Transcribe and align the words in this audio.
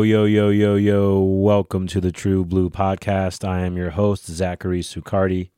Yo, 0.00 0.04
yo, 0.04 0.24
yo, 0.24 0.48
yo, 0.48 0.76
yo. 0.76 1.20
Welcome 1.20 1.86
to 1.88 2.00
the 2.00 2.10
True 2.10 2.42
Blue 2.42 2.70
Podcast. 2.70 3.46
I 3.46 3.66
am 3.66 3.76
your 3.76 3.90
host, 3.90 4.24
Zachary 4.24 4.80
Sucardi. 4.80 5.50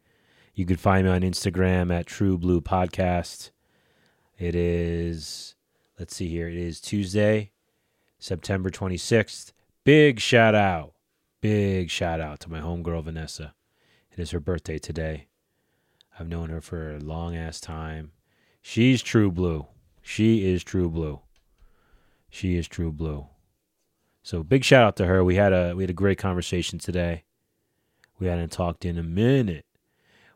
You 0.53 0.67
can 0.67 0.79
find 0.79 1.07
me 1.07 1.13
on 1.13 1.21
Instagram 1.21 1.95
at 1.97 2.07
True 2.07 2.37
Blue 2.37 2.61
Podcast. 2.61 3.53
It 4.37 4.57
is, 4.57 5.55
let's 5.97 6.17
see 6.17 6.27
here, 6.27 6.49
it 6.49 6.57
is 6.57 6.81
Tuesday, 6.81 7.53
September 8.19 8.69
26th. 8.69 9.53
Big 9.85 10.19
shout 10.19 10.57
out, 10.57 10.95
big 11.41 11.89
shout 11.89 12.21
out 12.21 12.41
to 12.41 12.51
my 12.51 12.59
homegirl, 12.59 13.05
Vanessa. 13.05 13.55
It 14.11 14.19
is 14.19 14.33
her 14.33 14.41
birthday 14.41 14.81
today. 14.81 15.29
I've 16.19 16.27
known 16.27 16.51
her 16.51 16.61
for 16.61 16.97
a 16.97 16.99
long 16.99 17.37
ass 17.37 17.61
time. 17.61 18.11
She's 18.61 19.03
True 19.03 19.31
Blue. 19.31 19.69
She 20.03 20.53
is 20.53 20.65
True 20.65 20.91
Blue. 20.91 21.21
She 22.29 22.57
is 22.57 22.67
True 22.67 22.91
Blue. 22.91 23.29
So 24.23 24.43
big 24.43 24.65
shout 24.65 24.85
out 24.85 24.97
to 24.97 25.07
her. 25.07 25.25
We 25.25 25.35
had 25.35 25.53
a 25.53 25.75
we 25.75 25.83
had 25.83 25.91
a 25.91 25.95
great 25.95 26.19
conversation 26.19 26.79
today. 26.79 27.25
We 28.19 28.29
hadn't 28.29 28.53
talked 28.53 28.85
in 28.85 28.97
a 28.97 29.03
minute. 29.03 29.67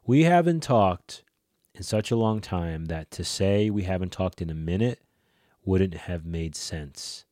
We 0.05 0.25
haven't 0.25 0.63
talked 0.63 1.23
in 1.75 1.83
such 1.83 2.11
a 2.11 2.17
long 2.17 2.41
time 2.41 2.87
that 2.87 3.11
to 3.13 3.25
say 3.25 3.71
we 3.71 3.85
haven't 3.85 4.13
talked 4.13 4.43
in 4.43 4.51
a 4.51 4.55
minute 4.55 5.01
wouldn't 5.65 5.95
have 5.95 6.25
made 6.25 6.57
sense. 6.57 7.25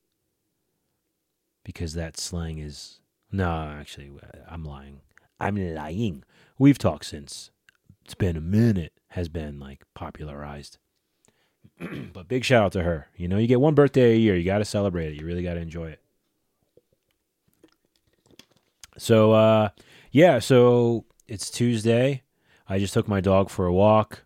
Because 1.64 1.94
that 1.94 2.18
slang 2.18 2.58
is 2.58 3.00
no, 3.32 3.50
actually 3.50 4.12
I'm 4.48 4.64
lying. 4.64 5.00
I'm 5.40 5.56
lying. 5.74 6.22
We've 6.58 6.78
talked 6.78 7.06
since 7.06 7.50
it's 8.04 8.14
been 8.14 8.36
a 8.36 8.40
minute 8.40 8.92
has 9.08 9.28
been 9.28 9.58
like 9.58 9.82
popularized. 9.94 10.78
but 12.12 12.28
big 12.28 12.44
shout 12.44 12.64
out 12.64 12.72
to 12.72 12.82
her. 12.82 13.08
You 13.16 13.26
know, 13.26 13.38
you 13.38 13.46
get 13.48 13.60
one 13.60 13.74
birthday 13.74 14.12
a 14.12 14.18
year, 14.18 14.36
you 14.36 14.44
got 14.44 14.58
to 14.58 14.64
celebrate 14.64 15.08
it. 15.08 15.20
You 15.20 15.26
really 15.26 15.42
got 15.42 15.54
to 15.54 15.60
enjoy 15.60 15.88
it. 15.88 16.03
So 18.98 19.32
uh 19.32 19.70
yeah, 20.10 20.38
so 20.38 21.04
it's 21.26 21.50
Tuesday. 21.50 22.22
I 22.68 22.78
just 22.78 22.94
took 22.94 23.08
my 23.08 23.20
dog 23.20 23.50
for 23.50 23.66
a 23.66 23.72
walk 23.72 24.24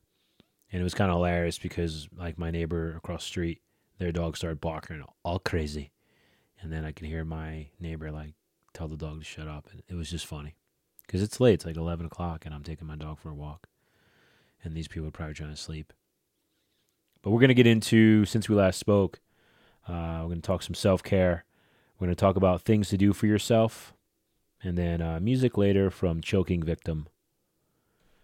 and 0.70 0.80
it 0.80 0.84
was 0.84 0.94
kind 0.94 1.10
of 1.10 1.16
hilarious 1.16 1.58
because 1.58 2.08
like 2.16 2.38
my 2.38 2.50
neighbor 2.50 2.94
across 2.96 3.22
the 3.22 3.28
street, 3.28 3.62
their 3.98 4.12
dog 4.12 4.36
started 4.36 4.60
barking 4.60 5.02
all 5.24 5.38
crazy. 5.38 5.92
And 6.60 6.72
then 6.72 6.84
I 6.84 6.92
could 6.92 7.06
hear 7.06 7.24
my 7.24 7.68
neighbor 7.80 8.10
like 8.10 8.34
tell 8.74 8.88
the 8.88 8.96
dog 8.96 9.20
to 9.20 9.24
shut 9.24 9.48
up. 9.48 9.68
And 9.70 9.82
it 9.88 9.94
was 9.94 10.10
just 10.10 10.26
funny 10.26 10.56
because 11.06 11.22
it's 11.22 11.40
late. 11.40 11.54
It's 11.54 11.66
like 11.66 11.76
11 11.76 12.06
o'clock 12.06 12.44
and 12.44 12.54
I'm 12.54 12.64
taking 12.64 12.86
my 12.86 12.96
dog 12.96 13.18
for 13.18 13.30
a 13.30 13.34
walk. 13.34 13.68
And 14.62 14.74
these 14.74 14.88
people 14.88 15.08
are 15.08 15.12
probably 15.12 15.34
trying 15.34 15.50
to 15.50 15.56
sleep. 15.56 15.92
But 17.22 17.30
we're 17.30 17.40
to 17.46 17.54
get 17.54 17.66
into, 17.66 18.24
since 18.24 18.48
we 18.48 18.54
last 18.54 18.78
spoke, 18.78 19.20
uh, 19.86 20.24
we're 20.28 20.34
to 20.34 20.40
talk 20.40 20.62
some 20.62 20.74
self 20.74 21.02
care. 21.02 21.44
We're 21.98 22.08
to 22.08 22.14
talk 22.14 22.36
about 22.36 22.62
things 22.62 22.88
to 22.90 22.96
do 22.96 23.12
for 23.12 23.26
yourself 23.26 23.94
and 24.62 24.76
then 24.76 25.00
uh, 25.00 25.20
music 25.20 25.56
later 25.56 25.90
from 25.90 26.20
Choking 26.20 26.62
Victim. 26.62 27.08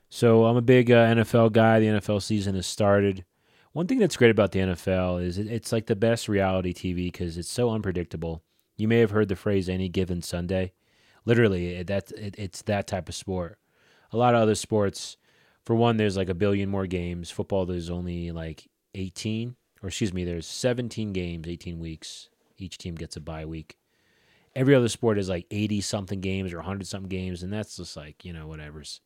So 0.08 0.44
I'm 0.44 0.56
a 0.56 0.62
big 0.62 0.90
uh, 0.90 1.06
NFL 1.14 1.52
guy. 1.52 1.80
The 1.80 1.86
NFL 1.86 2.22
season 2.22 2.54
has 2.54 2.66
started. 2.66 3.24
One 3.72 3.86
thing 3.86 3.98
that's 3.98 4.16
great 4.16 4.30
about 4.30 4.52
the 4.52 4.60
NFL 4.60 5.24
is 5.24 5.38
it's 5.38 5.72
like 5.72 5.86
the 5.86 5.96
best 5.96 6.28
reality 6.28 6.72
TV 6.72 7.06
because 7.06 7.36
it's 7.36 7.50
so 7.50 7.70
unpredictable. 7.70 8.42
You 8.76 8.86
may 8.86 8.98
have 8.98 9.10
heard 9.10 9.28
the 9.28 9.36
phrase 9.36 9.68
"any 9.68 9.88
given 9.88 10.22
Sunday." 10.22 10.72
Literally, 11.24 11.74
it, 11.74 11.86
that 11.88 12.12
it, 12.12 12.34
it's 12.38 12.62
that 12.62 12.86
type 12.86 13.08
of 13.08 13.14
sport. 13.14 13.58
A 14.12 14.16
lot 14.16 14.34
of 14.34 14.42
other 14.42 14.54
sports, 14.54 15.16
for 15.64 15.74
one, 15.74 15.96
there's 15.96 16.16
like 16.16 16.28
a 16.28 16.34
billion 16.34 16.68
more 16.68 16.86
games. 16.86 17.30
Football, 17.30 17.66
there's 17.66 17.90
only 17.90 18.30
like 18.30 18.68
18, 18.94 19.56
or 19.82 19.88
excuse 19.88 20.12
me, 20.12 20.24
there's 20.24 20.46
17 20.46 21.12
games, 21.12 21.48
18 21.48 21.80
weeks. 21.80 22.28
Each 22.56 22.78
team 22.78 22.94
gets 22.94 23.16
a 23.16 23.20
bye 23.20 23.46
week 23.46 23.76
every 24.56 24.74
other 24.74 24.88
sport 24.88 25.18
is 25.18 25.28
like 25.28 25.46
80 25.50 25.80
something 25.80 26.20
games 26.20 26.52
or 26.52 26.58
100 26.58 26.86
something 26.86 27.08
games 27.08 27.42
and 27.42 27.52
that's 27.52 27.76
just 27.76 27.96
like 27.96 28.24
you 28.24 28.32
know 28.32 28.46
whatever's. 28.46 29.00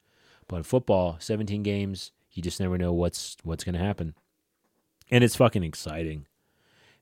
But 0.46 0.56
in 0.56 0.62
football 0.62 1.16
17 1.18 1.62
games 1.62 2.12
you 2.32 2.42
just 2.42 2.60
never 2.60 2.78
know 2.78 2.92
what's 2.92 3.36
what's 3.42 3.64
going 3.64 3.74
to 3.74 3.84
happen. 3.84 4.14
And 5.10 5.24
it's 5.24 5.36
fucking 5.36 5.64
exciting. 5.64 6.26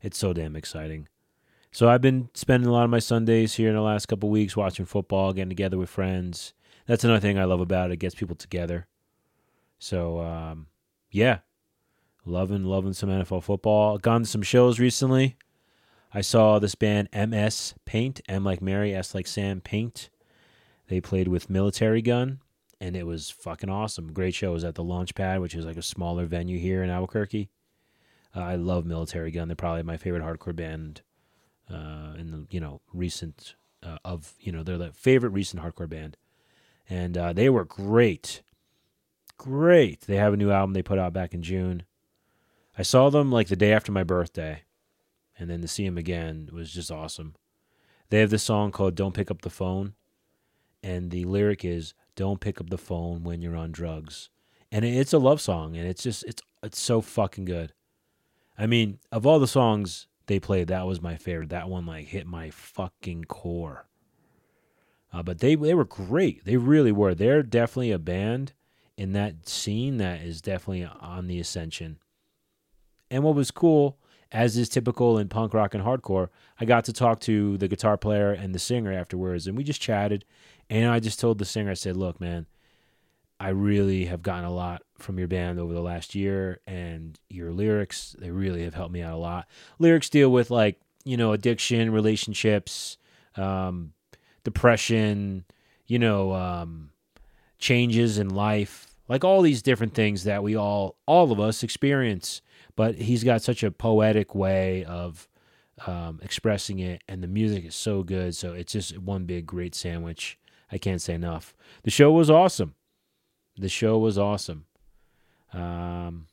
It's 0.01 0.19
so 0.19 0.33
damn 0.33 0.57
exciting. 0.57 1.09
So 1.73 1.89
i've 1.89 2.01
been 2.01 2.31
spending 2.35 2.69
a 2.69 2.73
lot 2.73 2.85
of 2.85 2.91
my 2.91 3.01
sundays 3.01 3.55
here 3.55 3.69
in 3.69 3.75
the 3.75 3.83
last 3.83 4.07
couple 4.07 4.31
weeks 4.31 4.57
watching 4.57 4.87
football 4.87 5.33
getting 5.33 5.49
together 5.51 5.79
with 5.79 5.91
friends. 5.91 6.53
That's 6.87 7.05
another 7.05 7.21
thing 7.21 7.39
i 7.39 7.45
love 7.45 7.61
about 7.61 7.91
it, 7.91 7.95
it 7.95 7.99
gets 7.99 8.15
people 8.15 8.37
together. 8.37 8.87
So 9.79 10.21
um, 10.21 10.67
yeah. 11.11 11.41
Loving 12.25 12.65
loving 12.65 12.93
some 12.93 13.09
nfl 13.09 13.43
football. 13.43 13.99
Gone 13.99 14.23
to 14.23 14.29
some 14.29 14.43
shows 14.43 14.81
recently 14.81 15.37
I 16.13 16.21
saw 16.21 16.59
this 16.59 16.75
band 16.75 17.09
MS 17.13 17.75
Paint, 17.85 18.21
M 18.29 18.45
like 18.45 18.63
Mary, 18.63 18.95
S 18.95 19.15
like 19.15 19.27
Sam 19.27 19.61
Paint. 19.61 20.09
They 20.89 21.01
played 21.01 21.29
with 21.29 21.49
Militarie 21.49 22.05
Gun, 22.05 22.41
and 22.81 22.97
it 22.97 23.07
was 23.07 23.31
fucking 23.31 23.69
awesome. 23.69 24.13
Great 24.13 24.35
show. 24.35 24.51
It 24.51 24.55
was 24.55 24.65
at 24.65 24.77
the 24.77 24.85
Launchpad, 24.85 25.41
which 25.41 25.55
is 25.55 25.67
like 25.67 25.77
a 25.77 25.83
smaller 25.83 26.27
venue 26.27 26.59
here 26.59 26.83
in 26.83 26.91
Albuquerque. 26.91 27.51
Uh, 28.35 28.41
I 28.41 28.55
love 28.55 28.85
Militarie 28.85 29.35
Gun. 29.35 29.49
They're 29.49 29.57
probably 29.57 29.83
my 29.83 29.97
favorite 29.97 30.23
hardcore 30.23 30.55
band 30.55 31.03
uh, 31.71 32.15
in 32.19 32.31
the 32.31 32.47
you 32.51 32.61
know 32.61 32.81
recent 32.93 33.57
uh, 33.83 33.99
of 34.05 34.35
you 34.41 34.53
know 34.53 34.63
they're 34.63 34.79
the 34.79 34.93
favorite 34.93 35.31
recent 35.31 35.63
hardcore 35.63 35.89
band, 35.89 36.17
and 36.89 37.19
uh, 37.19 37.33
they 37.33 37.51
were 37.51 37.65
great, 37.65 38.43
great. 39.37 40.03
They 40.03 40.17
have 40.17 40.35
a 40.35 40.37
new 40.37 40.51
album 40.51 40.73
they 40.73 40.83
put 40.83 40.99
out 40.99 41.13
back 41.13 41.35
in 41.35 41.43
June. 41.43 41.83
I 42.79 42.83
saw 42.83 43.11
them 43.11 43.33
like 43.33 43.49
the 43.49 43.57
day 43.57 43.73
after 43.73 43.91
my 43.91 44.05
birthday 44.05 44.63
and 45.39 45.51
then 45.51 45.61
to 45.61 45.69
see 45.69 45.85
him 45.85 45.99
again 45.99 46.49
was 46.53 46.73
just 46.73 46.91
awesome. 46.91 47.35
They 48.09 48.21
have 48.21 48.31
this 48.31 48.43
song 48.43 48.73
called 48.73 48.95
"Don't 48.95 49.15
Pick 49.15 49.31
Up 49.31 49.43
the 49.43 49.51
Phone," 49.51 49.95
and 50.83 51.11
the 51.11 51.25
lyric 51.25 51.65
is 51.65 51.95
"Don't 52.15 52.41
pick 52.41 52.61
up 52.61 52.71
the 52.71 52.79
phone 52.79 53.25
when 53.25 53.43
you're 53.43 53.57
on 53.57 53.73
drugs," 53.73 54.31
and 54.71 54.85
it's 54.85 55.13
a 55.13 55.19
love 55.19 55.41
song, 55.41 55.77
and 55.77 55.87
it's 55.87 56.03
just 56.03 56.25
it's 56.25 56.43
it's 56.63 56.81
so 56.81 57.01
fucking 57.01 57.45
good. 57.45 57.73
I 58.59 58.67
mean, 58.67 58.99
of 59.13 59.27
all 59.27 59.39
the 59.39 59.47
songs 59.47 60.07
they 60.27 60.41
played, 60.41 60.69
that 60.69 60.87
was 60.87 61.01
my 61.01 61.17
favorite. 61.17 61.51
That 61.51 61.69
one 61.69 61.87
like 61.87 62.07
hit 62.07 62.27
my 62.27 62.51
fucking 62.51 63.25
core. 63.25 63.87
Uh, 65.13 65.23
but 65.23 65.39
they 65.39 65.55
they 65.55 65.75
were 65.75 65.85
great. 65.85 66.45
They 66.45 66.57
really 66.57 66.93
were. 66.93 67.15
They're 67.15 67.43
definitely 67.43 67.93
a 67.93 67.99
band 67.99 68.53
in 68.97 69.13
that 69.13 69.49
scene 69.49 69.99
that 69.99 70.23
is 70.23 70.41
definitely 70.41 70.85
on 70.85 71.27
the 71.27 71.39
ascension. 71.39 71.99
And 73.11 73.23
what 73.23 73.35
was 73.35 73.51
cool 73.51 73.99
as 74.33 74.57
is 74.57 74.69
typical 74.69 75.19
in 75.19 75.29
punk 75.29 75.55
rock 75.55 75.75
and 75.75 75.85
hardcore, 75.85 76.29
I 76.61 76.65
got 76.65 76.85
to 76.87 76.93
talk 76.93 77.21
to 77.21 77.57
the 77.59 77.69
guitar 77.69 77.97
player 77.97 78.33
and 78.33 78.55
the 78.55 78.59
singer 78.59 78.93
afterwards, 78.93 79.47
and 79.47 79.57
we 79.57 79.65
just 79.65 79.81
chatted. 79.81 80.25
And 80.69 80.91
I 80.91 81.01
just 81.01 81.21
told 81.21 81.39
the 81.39 81.45
singer, 81.45 81.71
I 81.71 81.75
said, 81.75 81.97
"Look, 81.97 82.21
man, 82.21 82.47
I 83.39 83.51
really 83.51 84.07
have 84.07 84.23
gotten 84.23 84.45
a 84.45 84.53
lot 84.53 84.83
from 84.99 85.19
your 85.19 85.29
band 85.29 85.59
over 85.59 85.73
the 85.73 85.83
last 85.83 86.15
year, 86.15 86.61
and 86.67 87.19
your 87.29 87.53
lyrics 87.53 88.17
they 88.19 88.31
really 88.31 88.65
have 88.65 88.75
helped 88.75 88.93
me 88.93 89.03
out 89.03 89.15
a 89.15 89.19
lot. 89.19 89.47
Lyrics 89.79 90.09
deal 90.09 90.31
with 90.31 90.51
like 90.51 90.81
you 91.05 91.17
know 91.17 91.33
addiction, 91.33 91.93
relationships, 91.93 92.99
um, 93.37 93.93
depression, 94.43 95.45
you 95.87 95.99
know, 95.99 96.33
um, 96.33 96.91
changes 97.59 98.19
in 98.19 98.29
life, 98.31 98.89
like 99.09 99.23
all 99.23 99.43
these 99.43 99.63
different 99.63 99.95
things 99.95 100.25
that 100.25 100.43
we 100.43 100.57
all 100.57 100.97
all 101.07 101.31
of 101.31 101.39
us 101.39 101.63
experience." 101.63 102.43
But 102.77 102.97
he's 102.97 103.25
got 103.25 103.43
such 103.43 103.63
a 103.63 103.71
poetic 103.71 104.35
way 104.35 104.85
of 104.85 105.29
um, 105.87 106.21
expressing 106.23 106.79
it, 106.79 107.03
and 107.09 107.23
the 107.23 107.29
music 107.29 107.65
is 107.65 107.75
so 107.75 108.03
good. 108.03 108.35
So 108.37 108.53
it's 108.53 108.73
just 108.73 108.99
one 108.99 109.25
big 109.25 109.47
great 109.47 109.75
sandwich. 109.75 110.39
I 110.71 110.79
can't 110.79 111.03
say 111.03 111.15
enough. 111.15 111.55
The 111.83 111.91
show 111.91 112.13
was 112.13 112.31
awesome. 112.31 112.75
The 113.57 113.69
show 113.69 113.99
was 113.99 114.19
awesome. 114.19 114.67
Um, 115.53 116.27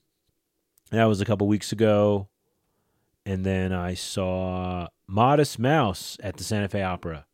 that 0.91 1.05
was 1.05 1.21
a 1.21 1.25
couple 1.25 1.47
weeks 1.47 1.71
ago, 1.71 2.27
and 3.25 3.45
then 3.45 3.71
I 3.71 3.93
saw 3.93 4.87
Modest 5.07 5.57
Mouse 5.57 6.17
at 6.21 6.37
the 6.37 6.43
Santa 6.43 6.67
Fe 6.67 6.83
Opera, 6.83 7.25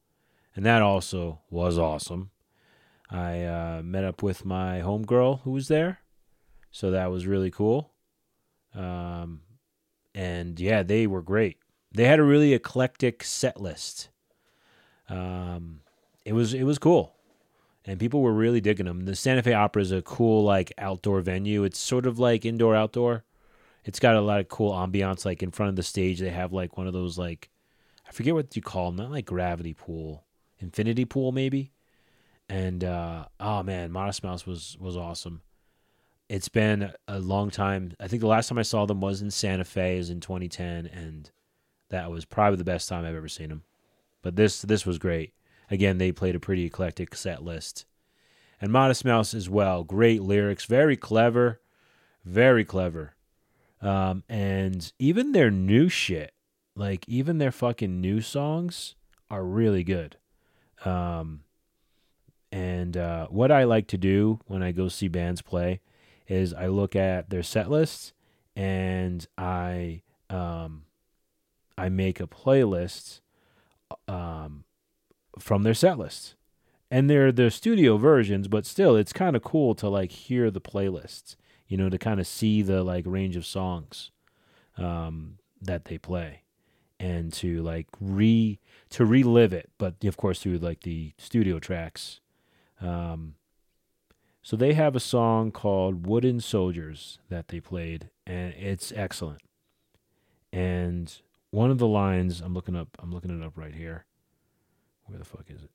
and 0.56 0.66
that 0.66 0.82
also 0.82 1.40
was 1.50 1.78
awesome. 1.78 2.32
I 3.10 3.44
uh, 3.44 3.82
met 3.84 4.04
up 4.04 4.22
with 4.22 4.46
my 4.46 4.82
homegirl 4.82 5.42
who 5.42 5.52
was 5.52 5.68
there, 5.68 6.00
so 6.70 6.92
that 6.92 7.10
was 7.10 7.26
really 7.26 7.50
cool. 7.50 7.92
Um, 8.76 9.42
and 10.14 10.60
yeah, 10.60 10.84
they 10.84 11.08
were 11.08 11.22
great. 11.22 11.58
They 11.92 12.06
had 12.06 12.20
a 12.20 12.24
really 12.24 12.54
eclectic 12.54 13.24
set 13.24 13.60
list. 13.60 14.10
Um, 15.08 15.82
it 16.26 16.34
was 16.34 16.54
it 16.54 16.64
was 16.64 16.78
cool, 16.78 17.16
and 17.86 18.00
people 18.00 18.22
were 18.22 18.34
really 18.34 18.62
digging 18.62 18.86
them. 18.86 19.06
The 19.06 19.16
Santa 19.16 19.42
Fe 19.42 19.54
Opera 19.54 19.82
is 19.82 19.92
a 19.92 20.02
cool 20.02 20.44
like 20.44 20.72
outdoor 20.78 21.22
venue. 21.22 21.64
It's 21.64 21.80
sort 21.80 22.06
of 22.06 22.20
like 22.20 22.46
indoor 22.46 22.76
outdoor. 22.76 23.24
It's 23.86 24.00
got 24.00 24.16
a 24.16 24.22
lot 24.22 24.40
of 24.40 24.50
cool 24.50 24.74
ambiance. 24.74 25.26
Like 25.26 25.42
in 25.42 25.52
front 25.52 25.72
of 25.72 25.76
the 25.76 25.84
stage, 25.84 26.20
they 26.20 26.30
have 26.30 26.54
like 26.54 26.78
one 26.78 26.86
of 26.86 26.94
those 26.94 27.18
like 27.18 27.50
I 28.08 28.12
forget 28.12 28.36
what 28.36 28.56
you 28.56 28.62
call 28.62 28.92
them. 28.92 28.98
Not 28.98 29.12
like 29.12 29.26
gravity 29.26 29.74
pool, 29.74 30.26
infinity 30.60 31.06
pool 31.06 31.32
maybe. 31.32 31.72
And 32.48 32.84
uh, 32.84 33.26
oh 33.40 33.64
man, 33.64 33.92
Modest 33.92 34.24
Mouse 34.24 34.46
was 34.46 34.78
was 34.80 34.96
awesome 34.96 35.42
it's 36.30 36.48
been 36.48 36.94
a 37.08 37.20
long 37.20 37.50
time. 37.50 37.94
I 38.00 38.08
think 38.08 38.22
the 38.22 38.28
last 38.28 38.48
time 38.48 38.60
I 38.60 38.64
saw 38.64 38.86
them 38.86 39.02
was 39.02 39.22
in 39.22 39.32
Santa 39.32 39.66
Fe, 39.66 39.98
is 39.98 40.12
in 40.12 40.20
2010, 40.20 40.86
and 40.86 41.30
that 41.90 42.12
was 42.12 42.24
probably 42.24 42.58
the 42.58 42.64
best 42.64 42.88
time 42.88 43.04
I've 43.04 43.16
ever 43.16 43.28
seen 43.28 43.50
them. 43.50 43.64
But 44.22 44.36
this 44.36 44.62
this 44.62 44.86
was 44.86 45.00
great. 45.00 45.34
Again, 45.72 45.98
they 45.98 46.12
played 46.12 46.36
a 46.36 46.40
pretty 46.40 46.66
eclectic 46.66 47.16
set 47.16 47.44
list. 47.44 47.86
And 48.62 48.72
Modest 48.72 49.06
Mouse 49.06 49.34
as 49.34 49.50
well. 49.50 49.84
Great 49.84 50.22
lyrics, 50.22 50.66
very 50.66 50.98
clever, 50.98 51.62
very 52.26 52.66
clever. 52.66 53.16
Um, 53.82 54.24
and 54.28 54.92
even 55.00 55.32
their 55.32 55.50
new 55.50 55.88
shit, 55.88 56.34
like 56.76 57.08
even 57.08 57.38
their 57.38 57.52
fucking 57.52 58.02
new 58.02 58.20
songs, 58.20 58.96
are 59.32 59.44
really 59.44 59.84
good. 59.84 60.18
Um, 60.84 61.42
and 62.52 62.98
uh, 62.98 63.28
what 63.28 63.52
I 63.52 63.64
like 63.64 63.88
to 63.88 63.98
do 63.98 64.42
when 64.48 64.62
I 64.62 64.72
go 64.72 64.90
see 64.90 65.08
bands 65.08 65.42
play 65.42 65.80
is 66.30 66.54
I 66.54 66.68
look 66.68 66.96
at 66.96 67.30
their 67.30 67.44
set 67.44 67.70
lists 67.70 68.14
and 68.56 69.28
I 69.38 70.04
um, 70.30 70.84
I 71.78 71.90
make 71.90 72.20
a 72.20 72.28
playlist 72.28 73.20
um, 74.08 74.64
from 75.40 75.64
their 75.64 75.74
set 75.74 75.98
lists. 75.98 76.36
And 76.92 77.10
they're 77.10 77.32
the 77.32 77.52
studio 77.52 77.98
versions, 77.98 78.48
but 78.48 78.66
still 78.66 78.96
it's 78.96 79.14
kind 79.14 79.36
of 79.36 79.44
cool 79.44 79.76
to 79.76 79.88
like 79.90 80.12
hear 80.12 80.50
the 80.50 80.62
playlists, 80.62 81.36
you 81.68 81.78
know, 81.78 81.90
to 81.90 81.98
kind 81.98 82.20
of 82.20 82.28
see 82.28 82.62
the 82.62 82.84
like 82.84 83.04
range 83.08 83.36
of 83.36 83.46
songs 83.46 84.12
um, 84.78 85.38
that 85.62 85.86
they 85.86 85.98
play 85.98 86.44
and 87.00 87.32
to 87.32 87.62
like 87.62 87.88
re 88.00 88.60
to 88.90 89.06
relive 89.06 89.54
it, 89.54 89.70
but 89.78 90.04
of 90.04 90.18
course 90.18 90.42
through 90.42 90.58
like 90.58 90.82
the 90.82 91.14
studio 91.18 91.60
tracks. 91.60 92.20
Um, 92.82 93.36
so 94.50 94.58
they 94.58 94.74
have 94.74 94.96
a 94.96 95.00
song 95.00 95.52
called 95.52 96.08
"Wooden 96.08 96.40
Soldiers" 96.40 97.20
that 97.30 97.50
they 97.50 97.60
played, 97.60 98.10
and 98.26 98.52
it's 98.56 98.92
excellent. 98.96 99.44
And 100.52 101.16
one 101.52 101.70
of 101.70 101.78
the 101.78 101.86
lines 101.86 102.42
I'm 102.42 102.56
looking 102.56 102.76
up, 102.76 102.88
I'm 102.98 103.12
looking 103.12 103.30
it 103.30 103.46
up 103.46 103.56
right 103.56 103.76
here. 103.76 104.08
Where 105.06 105.20
the 105.20 105.24
fuck 105.24 105.46
is 105.50 105.62
it? 105.62 105.70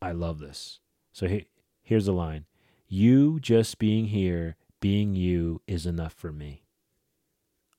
I 0.00 0.12
love 0.12 0.38
this. 0.38 0.78
So 1.12 1.26
he, 1.26 1.48
here's 1.82 2.06
the 2.06 2.12
line: 2.12 2.44
"You 2.86 3.40
just 3.40 3.80
being 3.80 4.04
here, 4.04 4.54
being 4.78 5.16
you, 5.16 5.60
is 5.66 5.84
enough 5.84 6.12
for 6.12 6.30
me." 6.30 6.62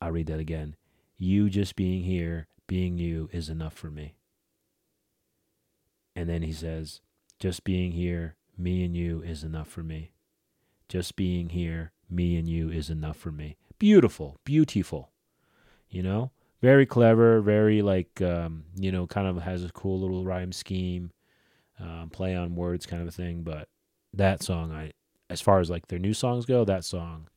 I'll 0.01 0.11
read 0.11 0.27
that 0.27 0.41
again. 0.41 0.75
You 1.17 1.49
just 1.49 1.77
being 1.77 2.03
here, 2.03 2.47
being 2.67 2.97
you, 2.97 3.29
is 3.31 3.47
enough 3.47 3.73
for 3.73 3.89
me. 3.89 4.15
And 6.17 6.27
then 6.27 6.41
he 6.41 6.51
says, 6.51 6.99
just 7.39 7.63
being 7.63 7.91
here, 7.93 8.35
me 8.57 8.83
and 8.83 8.95
you 8.95 9.21
is 9.21 9.43
enough 9.43 9.67
for 9.67 9.83
me. 9.83 10.11
Just 10.87 11.15
being 11.15 11.49
here, 11.49 11.91
me 12.09 12.37
and 12.37 12.47
you 12.47 12.69
is 12.69 12.89
enough 12.89 13.17
for 13.17 13.31
me. 13.31 13.57
Beautiful, 13.79 14.37
beautiful. 14.45 15.11
You 15.89 16.03
know, 16.03 16.31
very 16.61 16.85
clever, 16.85 17.41
very 17.41 17.81
like, 17.81 18.21
um, 18.21 18.65
you 18.75 18.91
know, 18.91 19.07
kind 19.07 19.27
of 19.27 19.41
has 19.43 19.63
a 19.63 19.71
cool 19.71 19.99
little 19.99 20.25
rhyme 20.25 20.51
scheme, 20.51 21.11
um, 21.79 22.09
play 22.11 22.35
on 22.35 22.55
words 22.55 22.85
kind 22.85 23.01
of 23.01 23.07
a 23.07 23.11
thing. 23.11 23.43
But 23.43 23.67
that 24.13 24.43
song, 24.43 24.71
I, 24.71 24.91
as 25.29 25.41
far 25.41 25.59
as 25.59 25.69
like 25.69 25.87
their 25.87 25.99
new 25.99 26.13
songs 26.13 26.45
go, 26.45 26.65
that 26.65 26.85
song 26.85 27.27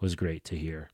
was 0.00 0.14
great 0.14 0.44
to 0.44 0.56
hear. 0.56 0.90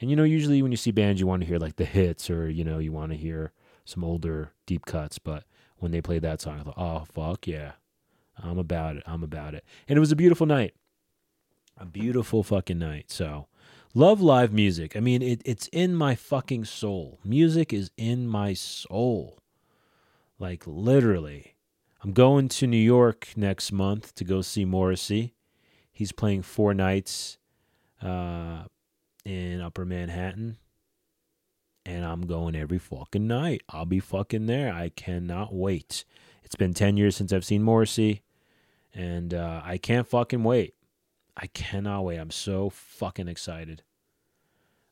And 0.00 0.10
you 0.10 0.16
know, 0.16 0.24
usually 0.24 0.62
when 0.62 0.72
you 0.72 0.76
see 0.76 0.90
bands, 0.90 1.20
you 1.20 1.26
want 1.26 1.42
to 1.42 1.46
hear 1.46 1.58
like 1.58 1.76
the 1.76 1.84
hits, 1.84 2.28
or 2.28 2.48
you 2.48 2.64
know, 2.64 2.78
you 2.78 2.92
want 2.92 3.12
to 3.12 3.18
hear 3.18 3.52
some 3.84 4.02
older 4.02 4.52
deep 4.66 4.84
cuts. 4.84 5.18
But 5.18 5.44
when 5.76 5.92
they 5.92 6.00
played 6.00 6.22
that 6.22 6.40
song, 6.40 6.58
I 6.58 6.62
thought, 6.64 6.78
oh 6.78 7.04
fuck 7.12 7.46
yeah, 7.46 7.72
I'm 8.42 8.58
about 8.58 8.96
it. 8.96 9.02
I'm 9.06 9.22
about 9.22 9.54
it. 9.54 9.64
And 9.88 9.96
it 9.96 10.00
was 10.00 10.12
a 10.12 10.16
beautiful 10.16 10.46
night, 10.46 10.74
a 11.78 11.84
beautiful 11.86 12.42
fucking 12.42 12.78
night. 12.78 13.10
So, 13.10 13.46
love 13.94 14.20
live 14.20 14.52
music. 14.52 14.96
I 14.96 15.00
mean, 15.00 15.22
it, 15.22 15.42
it's 15.44 15.68
in 15.68 15.94
my 15.94 16.14
fucking 16.14 16.64
soul. 16.64 17.20
Music 17.24 17.72
is 17.72 17.90
in 17.96 18.26
my 18.26 18.54
soul, 18.54 19.38
like 20.38 20.66
literally. 20.66 21.54
I'm 22.02 22.12
going 22.12 22.48
to 22.48 22.66
New 22.66 22.76
York 22.76 23.28
next 23.36 23.70
month 23.70 24.14
to 24.16 24.24
go 24.24 24.42
see 24.42 24.64
Morrissey. 24.64 25.34
He's 25.92 26.10
playing 26.10 26.42
four 26.42 26.74
nights. 26.74 27.38
Uh, 28.02 28.64
in 29.24 29.60
Upper 29.60 29.84
Manhattan. 29.84 30.58
And 31.84 32.04
I'm 32.04 32.22
going 32.22 32.54
every 32.54 32.78
fucking 32.78 33.26
night. 33.26 33.62
I'll 33.68 33.86
be 33.86 34.00
fucking 34.00 34.46
there. 34.46 34.72
I 34.72 34.90
cannot 34.90 35.52
wait. 35.52 36.04
It's 36.44 36.54
been 36.54 36.74
10 36.74 36.96
years 36.96 37.16
since 37.16 37.32
I've 37.32 37.44
seen 37.44 37.62
Morrissey. 37.62 38.22
And 38.94 39.32
uh, 39.34 39.62
I 39.64 39.78
can't 39.78 40.06
fucking 40.06 40.42
wait. 40.44 40.74
I 41.36 41.46
cannot 41.46 42.02
wait. 42.02 42.18
I'm 42.18 42.30
so 42.30 42.70
fucking 42.70 43.28
excited. 43.28 43.82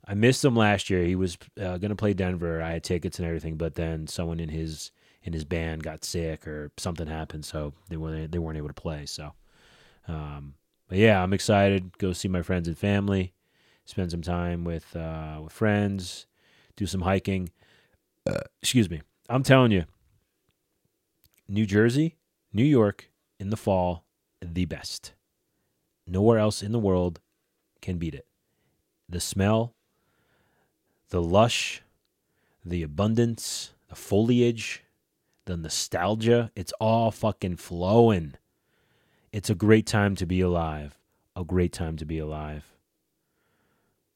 I 0.06 0.14
missed 0.14 0.44
him 0.44 0.56
last 0.56 0.88
year. 0.88 1.04
He 1.04 1.14
was 1.14 1.36
uh, 1.60 1.76
going 1.76 1.90
to 1.90 1.96
play 1.96 2.14
Denver. 2.14 2.62
I 2.62 2.72
had 2.72 2.84
tickets 2.84 3.18
and 3.18 3.28
everything, 3.28 3.56
but 3.56 3.74
then 3.74 4.06
someone 4.06 4.40
in 4.40 4.48
his 4.48 4.90
in 5.22 5.34
his 5.34 5.44
band 5.44 5.82
got 5.82 6.02
sick 6.02 6.48
or 6.48 6.72
something 6.78 7.06
happened, 7.06 7.44
so 7.44 7.74
they 7.90 7.98
weren't 7.98 8.32
they 8.32 8.38
weren't 8.38 8.56
able 8.56 8.68
to 8.68 8.74
play. 8.74 9.04
So, 9.04 9.34
um, 10.08 10.54
but 10.88 10.96
yeah, 10.96 11.22
I'm 11.22 11.34
excited. 11.34 11.98
Go 11.98 12.14
see 12.14 12.28
my 12.28 12.40
friends 12.40 12.66
and 12.66 12.78
family 12.78 13.34
spend 13.90 14.10
some 14.10 14.22
time 14.22 14.64
with 14.64 14.96
uh, 14.96 15.40
with 15.42 15.52
friends, 15.52 16.26
do 16.76 16.86
some 16.86 17.02
hiking. 17.02 17.50
Uh, 18.26 18.40
excuse 18.62 18.88
me. 18.88 19.02
I'm 19.28 19.42
telling 19.42 19.72
you, 19.72 19.84
New 21.48 21.66
Jersey, 21.66 22.16
New 22.52 22.64
York 22.64 23.09
in 23.40 23.50
the 23.50 23.56
fall, 23.56 24.04
the 24.40 24.66
best. 24.66 25.14
Nowhere 26.06 26.38
else 26.38 26.62
in 26.62 26.72
the 26.72 26.78
world 26.78 27.20
can 27.80 27.96
beat 27.96 28.14
it. 28.14 28.26
The 29.08 29.20
smell, 29.20 29.74
the 31.08 31.22
lush, 31.22 31.82
the 32.64 32.82
abundance, 32.82 33.72
the 33.88 33.96
foliage, 33.96 34.84
the 35.46 35.56
nostalgia, 35.56 36.52
it's 36.54 36.72
all 36.80 37.10
fucking 37.10 37.56
flowing. 37.56 38.34
It's 39.32 39.50
a 39.50 39.54
great 39.54 39.86
time 39.86 40.14
to 40.16 40.26
be 40.26 40.40
alive. 40.40 40.98
A 41.34 41.42
great 41.42 41.72
time 41.72 41.96
to 41.96 42.04
be 42.04 42.18
alive. 42.18 42.64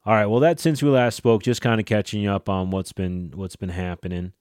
All 0.05 0.15
right. 0.15 0.27
Well, 0.27 0.41
that 0.41 0.61
since 0.61 0.83
we 0.83 0.91
last 0.91 1.17
spoke, 1.17 1.43
just 1.43 1.63
kind 1.63 1.81
of 1.81 1.87
catching 1.87 2.21
you 2.21 2.31
up 2.31 2.49
on 2.49 2.71
what's 2.71 2.93
been 2.93 3.33
what's 3.35 3.57
been 3.57 3.71
happening. 3.71 4.33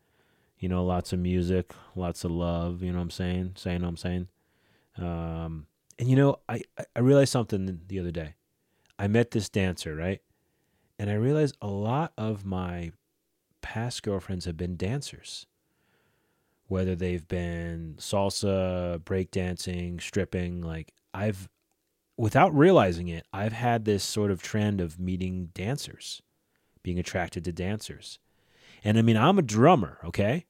You 0.59 0.67
know, 0.69 0.83
lots 0.83 1.13
of 1.13 1.19
music, 1.19 1.71
lots 1.95 2.25
of 2.25 2.31
love. 2.31 2.83
You 2.83 2.91
know 2.91 2.97
what 2.97 3.03
I'm 3.03 3.09
saying? 3.11 3.53
Saying 3.55 3.81
what 3.81 3.87
I'm 3.87 3.97
saying. 3.97 4.27
Um, 4.97 5.67
and 5.99 6.09
you 6.09 6.15
know, 6.15 6.39
I 6.47 6.61
I 6.95 6.99
realized 6.99 7.31
something 7.31 7.81
the 7.87 7.99
other 7.99 8.11
day. 8.11 8.35
I 8.97 9.07
met 9.07 9.31
this 9.31 9.49
dancer, 9.49 9.95
right? 9.95 10.21
And 10.99 11.09
I 11.09 11.15
realized 11.15 11.57
a 11.61 11.67
lot 11.67 12.13
of 12.17 12.45
my 12.45 12.91
past 13.61 14.03
girlfriends 14.03 14.45
have 14.45 14.57
been 14.57 14.77
dancers. 14.77 15.47
Whether 16.67 16.95
they've 16.95 17.27
been 17.27 17.95
salsa, 17.97 18.99
breakdancing, 18.99 20.01
stripping, 20.01 20.61
like 20.61 20.93
I've 21.13 21.49
without 22.17 22.55
realizing 22.55 23.07
it, 23.07 23.25
I've 23.33 23.53
had 23.53 23.85
this 23.85 24.03
sort 24.03 24.31
of 24.31 24.41
trend 24.41 24.79
of 24.79 24.99
meeting 24.99 25.49
dancers, 25.53 26.21
being 26.83 26.99
attracted 26.99 27.43
to 27.45 27.51
dancers. 27.51 28.19
And 28.83 28.97
I 28.97 29.01
mean, 29.01 29.17
I'm 29.17 29.39
a 29.39 29.43
drummer, 29.43 29.99
okay? 30.03 30.45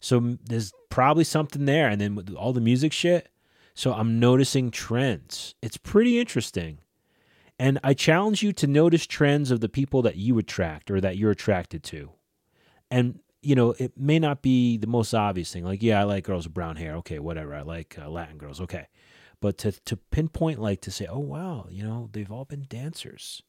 So 0.00 0.38
there's 0.44 0.72
probably 0.90 1.24
something 1.24 1.64
there. 1.64 1.88
And 1.88 2.00
then 2.00 2.14
with 2.14 2.34
all 2.34 2.52
the 2.52 2.60
music 2.60 2.92
shit, 2.92 3.28
so 3.78 3.92
I'm 3.92 4.18
noticing 4.18 4.70
trends. 4.70 5.54
It's 5.62 5.76
pretty 5.76 6.18
interesting. 6.18 6.78
And 7.58 7.78
I 7.82 7.94
challenge 7.94 8.42
you 8.42 8.52
to 8.52 8.66
notice 8.66 9.06
trends 9.06 9.50
of 9.50 9.60
the 9.60 9.68
people 9.68 10.02
that 10.02 10.16
you 10.16 10.38
attract 10.38 10.90
or 10.90 11.00
that 11.00 11.16
you're 11.16 11.30
attracted 11.30 11.82
to. 11.84 12.10
And, 12.90 13.20
you 13.42 13.54
know, 13.54 13.74
it 13.78 13.98
may 13.98 14.18
not 14.18 14.42
be 14.42 14.76
the 14.76 14.86
most 14.86 15.12
obvious 15.14 15.52
thing. 15.52 15.64
Like, 15.64 15.82
yeah, 15.82 16.00
I 16.00 16.04
like 16.04 16.24
girls 16.24 16.46
with 16.46 16.54
brown 16.54 16.76
hair. 16.76 16.94
Okay, 16.96 17.18
whatever. 17.18 17.54
I 17.54 17.62
like 17.62 17.96
uh, 17.98 18.08
Latin 18.08 18.38
girls. 18.38 18.60
Okay 18.60 18.86
but 19.40 19.58
to 19.58 19.72
to 19.72 19.96
pinpoint 19.96 20.60
like 20.60 20.80
to 20.82 20.90
say, 20.90 21.06
oh 21.06 21.18
wow, 21.18 21.66
you 21.70 21.84
know, 21.84 22.08
they've 22.12 22.30
all 22.30 22.44
been 22.44 22.66
dancers. 22.68 23.42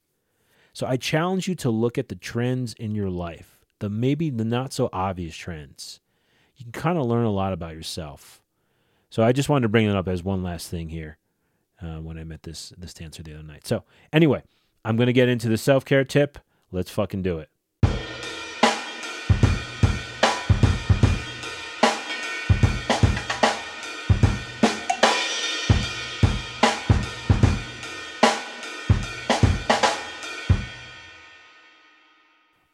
So 0.73 0.85
I 0.85 0.97
challenge 0.97 1.47
you 1.47 1.55
to 1.55 1.69
look 1.69 1.97
at 1.97 2.09
the 2.09 2.15
trends 2.15 2.73
in 2.73 2.93
your 2.93 3.09
life, 3.09 3.59
the 3.79 3.89
maybe 3.89 4.29
the 4.29 4.45
not 4.45 4.71
so 4.71 4.89
obvious 4.93 5.35
trends. 5.35 5.99
You 6.55 6.65
can 6.65 6.71
kind 6.73 6.97
of 6.97 7.05
learn 7.05 7.25
a 7.25 7.31
lot 7.31 7.53
about 7.53 7.73
yourself. 7.73 8.41
So 9.11 9.23
I 9.23 9.31
just 9.31 9.49
wanted 9.49 9.63
to 9.63 9.69
bring 9.69 9.87
it 9.87 9.95
up 9.95 10.07
as 10.07 10.23
one 10.23 10.43
last 10.43 10.69
thing 10.69 10.89
here 10.89 11.17
uh, 11.81 11.97
when 11.97 12.17
I 12.19 12.23
met 12.23 12.43
this 12.43 12.73
this 12.77 12.93
dancer 12.93 13.23
the 13.23 13.33
other 13.33 13.43
night. 13.43 13.65
So 13.65 13.83
anyway, 14.13 14.43
I'm 14.85 14.97
gonna 14.97 15.13
get 15.13 15.29
into 15.29 15.49
the 15.49 15.57
self 15.57 15.83
care 15.83 16.03
tip. 16.03 16.37
Let's 16.71 16.91
fucking 16.91 17.23
do 17.23 17.39
it. 17.39 17.49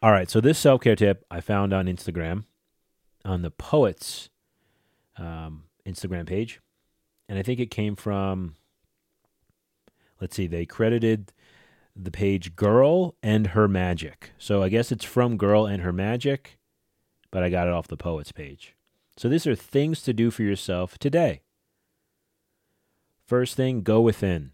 All 0.02 0.12
right, 0.12 0.30
so 0.30 0.42
this 0.42 0.58
self 0.58 0.82
care 0.82 0.94
tip 0.94 1.24
I 1.30 1.40
found 1.40 1.72
on 1.72 1.86
Instagram, 1.86 2.44
on 3.24 3.40
the 3.40 3.50
Poets 3.50 4.28
um, 5.16 5.65
Instagram 5.86 6.26
page, 6.26 6.60
and 7.28 7.38
I 7.38 7.42
think 7.42 7.60
it 7.60 7.70
came 7.70 7.96
from. 7.96 8.56
Let's 10.20 10.34
see, 10.34 10.46
they 10.46 10.66
credited 10.66 11.32
the 11.94 12.10
page 12.10 12.56
"Girl 12.56 13.14
and 13.22 13.48
Her 13.48 13.68
Magic," 13.68 14.32
so 14.38 14.62
I 14.62 14.68
guess 14.68 14.90
it's 14.90 15.04
from 15.04 15.36
"Girl 15.36 15.66
and 15.66 15.82
Her 15.82 15.92
Magic," 15.92 16.58
but 17.30 17.42
I 17.42 17.50
got 17.50 17.68
it 17.68 17.74
off 17.74 17.88
the 17.88 17.96
Poets 17.96 18.32
page. 18.32 18.74
So 19.16 19.28
these 19.28 19.46
are 19.46 19.54
things 19.54 20.02
to 20.02 20.12
do 20.12 20.30
for 20.30 20.42
yourself 20.42 20.98
today. 20.98 21.40
First 23.26 23.56
thing, 23.56 23.82
go 23.82 24.00
within. 24.00 24.52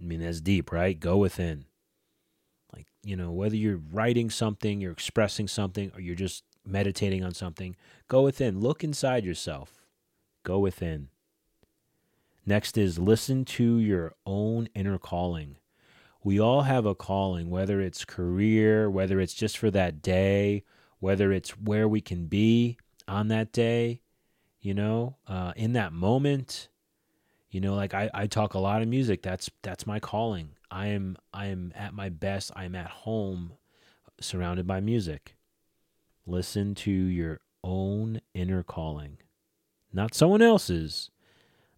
I 0.00 0.04
mean, 0.04 0.20
that's 0.20 0.40
deep, 0.40 0.72
right? 0.72 0.98
Go 0.98 1.18
within. 1.18 1.66
Like, 2.74 2.86
you 3.04 3.14
know, 3.14 3.30
whether 3.30 3.54
you're 3.54 3.80
writing 3.92 4.30
something, 4.30 4.80
you're 4.80 4.90
expressing 4.90 5.46
something, 5.46 5.92
or 5.94 6.00
you're 6.00 6.14
just 6.14 6.44
meditating 6.66 7.22
on 7.22 7.34
something, 7.34 7.76
go 8.08 8.22
within. 8.22 8.58
Look 8.60 8.82
inside 8.82 9.24
yourself. 9.24 9.81
Go 10.42 10.58
within. 10.58 11.08
Next 12.44 12.76
is 12.76 12.98
listen 12.98 13.44
to 13.44 13.78
your 13.78 14.14
own 14.26 14.68
inner 14.74 14.98
calling. 14.98 15.56
We 16.24 16.40
all 16.40 16.62
have 16.62 16.86
a 16.86 16.94
calling, 16.94 17.50
whether 17.50 17.80
it's 17.80 18.04
career, 18.04 18.90
whether 18.90 19.20
it's 19.20 19.34
just 19.34 19.58
for 19.58 19.70
that 19.70 20.02
day, 20.02 20.64
whether 20.98 21.32
it's 21.32 21.50
where 21.50 21.88
we 21.88 22.00
can 22.00 22.26
be 22.26 22.78
on 23.08 23.28
that 23.28 23.52
day, 23.52 24.00
you 24.60 24.74
know, 24.74 25.16
uh, 25.26 25.52
in 25.56 25.72
that 25.72 25.92
moment. 25.92 26.68
You 27.50 27.60
know, 27.60 27.74
like 27.74 27.92
I, 27.92 28.08
I 28.14 28.26
talk 28.26 28.54
a 28.54 28.58
lot 28.58 28.82
of 28.82 28.88
music. 28.88 29.22
That's 29.22 29.50
that's 29.62 29.86
my 29.86 30.00
calling. 30.00 30.50
I 30.70 30.86
am 30.88 31.16
I 31.34 31.46
am 31.46 31.72
at 31.74 31.92
my 31.92 32.08
best. 32.08 32.50
I'm 32.56 32.74
at 32.74 32.88
home 32.88 33.52
surrounded 34.20 34.66
by 34.66 34.80
music. 34.80 35.36
Listen 36.24 36.74
to 36.76 36.90
your 36.90 37.40
own 37.62 38.20
inner 38.32 38.62
calling. 38.62 39.18
Not 39.92 40.14
someone 40.14 40.42
else's. 40.42 41.10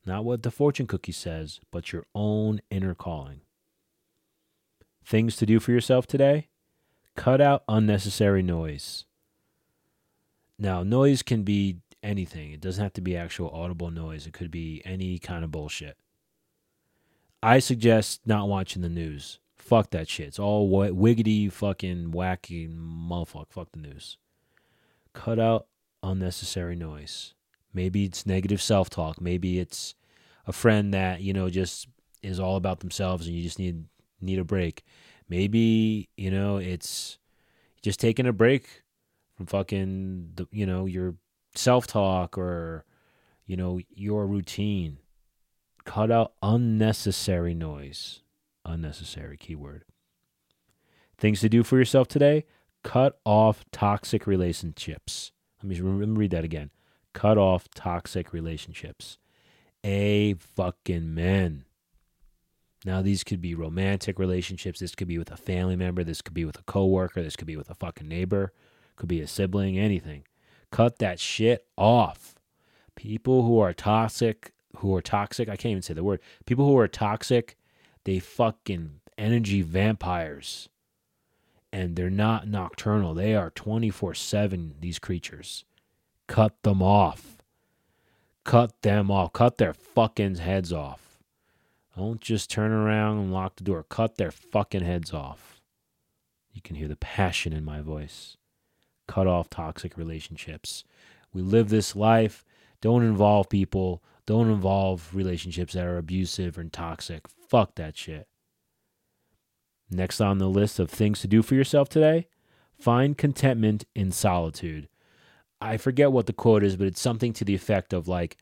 Not 0.06 0.24
what 0.24 0.42
the 0.42 0.50
fortune 0.50 0.86
cookie 0.86 1.12
says, 1.12 1.60
but 1.70 1.92
your 1.92 2.04
own 2.14 2.60
inner 2.70 2.94
calling. 2.94 3.40
Things 5.04 5.36
to 5.36 5.46
do 5.46 5.60
for 5.60 5.72
yourself 5.72 6.06
today? 6.06 6.48
Cut 7.16 7.40
out 7.40 7.64
unnecessary 7.68 8.42
noise. 8.42 9.04
Now, 10.58 10.82
noise 10.82 11.22
can 11.22 11.42
be 11.42 11.78
anything. 12.02 12.52
It 12.52 12.60
doesn't 12.60 12.82
have 12.82 12.92
to 12.94 13.00
be 13.00 13.16
actual 13.16 13.50
audible 13.50 13.90
noise. 13.90 14.26
It 14.26 14.32
could 14.32 14.50
be 14.50 14.82
any 14.84 15.18
kind 15.18 15.44
of 15.44 15.50
bullshit. 15.50 15.96
I 17.42 17.58
suggest 17.58 18.20
not 18.26 18.48
watching 18.48 18.82
the 18.82 18.88
news. 18.88 19.38
Fuck 19.56 19.90
that 19.90 20.08
shit. 20.08 20.28
It's 20.28 20.38
all 20.38 20.70
wiggity 20.70 21.50
fucking 21.50 22.12
wacky 22.12 22.68
motherfucker. 22.70 23.50
Fuck 23.50 23.72
the 23.72 23.80
news. 23.80 24.18
Cut 25.12 25.38
out 25.38 25.66
unnecessary 26.02 26.76
noise. 26.76 27.34
Maybe 27.74 28.04
it's 28.04 28.24
negative 28.24 28.62
self 28.62 28.88
talk. 28.88 29.20
Maybe 29.20 29.58
it's 29.58 29.94
a 30.46 30.52
friend 30.52 30.94
that, 30.94 31.20
you 31.20 31.32
know, 31.32 31.50
just 31.50 31.88
is 32.22 32.40
all 32.40 32.56
about 32.56 32.80
themselves 32.80 33.26
and 33.26 33.36
you 33.36 33.42
just 33.42 33.58
need 33.58 33.84
need 34.20 34.38
a 34.38 34.44
break. 34.44 34.84
Maybe, 35.28 36.08
you 36.16 36.30
know, 36.30 36.56
it's 36.58 37.18
just 37.82 38.00
taking 38.00 38.26
a 38.26 38.32
break 38.32 38.82
from 39.36 39.46
fucking 39.46 40.30
the, 40.36 40.46
you 40.50 40.64
know, 40.64 40.86
your 40.86 41.16
self 41.54 41.86
talk 41.86 42.38
or, 42.38 42.84
you 43.46 43.56
know, 43.56 43.80
your 43.90 44.26
routine. 44.26 44.98
Cut 45.84 46.10
out 46.10 46.32
unnecessary 46.42 47.54
noise. 47.54 48.22
Unnecessary 48.64 49.36
keyword. 49.36 49.84
Things 51.18 51.40
to 51.40 51.50
do 51.50 51.62
for 51.62 51.76
yourself 51.76 52.08
today 52.08 52.44
cut 52.84 53.18
off 53.24 53.64
toxic 53.72 54.26
relationships. 54.28 55.32
Let 55.62 55.68
me, 55.68 55.80
let 55.80 56.08
me 56.08 56.16
read 56.16 56.30
that 56.30 56.44
again. 56.44 56.70
Cut 57.14 57.38
off 57.38 57.68
toxic 57.74 58.32
relationships. 58.32 59.16
A 59.82 60.34
fucking 60.34 61.14
men. 61.14 61.64
Now, 62.84 63.00
these 63.00 63.24
could 63.24 63.40
be 63.40 63.54
romantic 63.54 64.18
relationships. 64.18 64.80
This 64.80 64.94
could 64.94 65.08
be 65.08 65.16
with 65.16 65.30
a 65.30 65.36
family 65.36 65.76
member. 65.76 66.04
This 66.04 66.20
could 66.20 66.34
be 66.34 66.44
with 66.44 66.58
a 66.58 66.64
coworker. 66.64 67.22
This 67.22 67.36
could 67.36 67.46
be 67.46 67.56
with 67.56 67.70
a 67.70 67.74
fucking 67.74 68.06
neighbor. 68.06 68.52
Could 68.96 69.08
be 69.08 69.22
a 69.22 69.26
sibling, 69.26 69.78
anything. 69.78 70.24
Cut 70.70 70.98
that 70.98 71.18
shit 71.18 71.66
off. 71.78 72.34
People 72.94 73.42
who 73.44 73.58
are 73.58 73.72
toxic, 73.72 74.52
who 74.78 74.94
are 74.94 75.00
toxic, 75.00 75.48
I 75.48 75.56
can't 75.56 75.70
even 75.70 75.82
say 75.82 75.94
the 75.94 76.04
word. 76.04 76.20
People 76.46 76.66
who 76.66 76.76
are 76.76 76.88
toxic, 76.88 77.56
they 78.04 78.18
fucking 78.18 79.00
energy 79.16 79.62
vampires. 79.62 80.68
And 81.72 81.96
they're 81.96 82.10
not 82.10 82.48
nocturnal. 82.48 83.14
They 83.14 83.34
are 83.34 83.50
24 83.50 84.14
7, 84.14 84.74
these 84.80 84.98
creatures. 84.98 85.64
Cut 86.26 86.62
them 86.62 86.82
off. 86.82 87.38
Cut 88.44 88.82
them 88.82 89.10
off. 89.10 89.32
Cut 89.32 89.58
their 89.58 89.74
fucking 89.74 90.36
heads 90.36 90.72
off. 90.72 91.20
Don't 91.96 92.20
just 92.20 92.50
turn 92.50 92.72
around 92.72 93.18
and 93.18 93.32
lock 93.32 93.56
the 93.56 93.64
door. 93.64 93.84
Cut 93.84 94.16
their 94.16 94.30
fucking 94.30 94.82
heads 94.82 95.12
off. 95.12 95.60
You 96.52 96.60
can 96.60 96.76
hear 96.76 96.88
the 96.88 96.96
passion 96.96 97.52
in 97.52 97.64
my 97.64 97.80
voice. 97.80 98.36
Cut 99.06 99.26
off 99.26 99.50
toxic 99.50 99.96
relationships. 99.96 100.84
We 101.32 101.42
live 101.42 101.68
this 101.68 101.94
life. 101.94 102.44
Don't 102.80 103.02
involve 103.02 103.48
people. 103.48 104.02
Don't 104.26 104.50
involve 104.50 105.10
relationships 105.14 105.74
that 105.74 105.84
are 105.84 105.98
abusive 105.98 106.56
and 106.56 106.72
toxic. 106.72 107.28
Fuck 107.28 107.74
that 107.74 107.96
shit. 107.96 108.28
Next 109.90 110.20
on 110.20 110.38
the 110.38 110.48
list 110.48 110.78
of 110.78 110.90
things 110.90 111.20
to 111.20 111.28
do 111.28 111.42
for 111.42 111.54
yourself 111.54 111.88
today 111.88 112.28
find 112.78 113.16
contentment 113.16 113.84
in 113.94 114.10
solitude. 114.10 114.88
I 115.64 115.78
forget 115.78 116.12
what 116.12 116.26
the 116.26 116.34
quote 116.34 116.62
is, 116.62 116.76
but 116.76 116.86
it's 116.86 117.00
something 117.00 117.32
to 117.34 117.44
the 117.44 117.54
effect 117.54 117.94
of 117.94 118.06
like, 118.06 118.36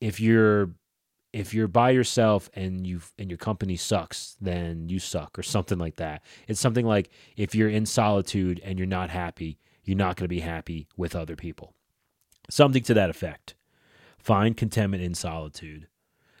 if 0.00 0.20
you're 0.20 0.70
if 1.32 1.52
you're 1.52 1.68
by 1.68 1.90
yourself 1.90 2.48
and 2.54 2.86
you 2.86 3.00
and 3.18 3.30
your 3.30 3.38
company 3.38 3.76
sucks, 3.76 4.36
then 4.40 4.88
you 4.88 4.98
suck 4.98 5.38
or 5.38 5.42
something 5.42 5.78
like 5.78 5.96
that. 5.96 6.22
It's 6.46 6.60
something 6.60 6.86
like 6.86 7.10
if 7.36 7.54
you're 7.54 7.68
in 7.70 7.86
solitude 7.86 8.60
and 8.62 8.78
you're 8.78 8.86
not 8.86 9.10
happy, 9.10 9.58
you're 9.84 9.96
not 9.96 10.16
going 10.16 10.24
to 10.24 10.28
be 10.28 10.40
happy 10.40 10.86
with 10.96 11.16
other 11.16 11.34
people. 11.34 11.74
Something 12.50 12.82
to 12.84 12.94
that 12.94 13.10
effect. 13.10 13.54
Find 14.18 14.56
contentment 14.56 15.02
in 15.02 15.14
solitude. 15.14 15.88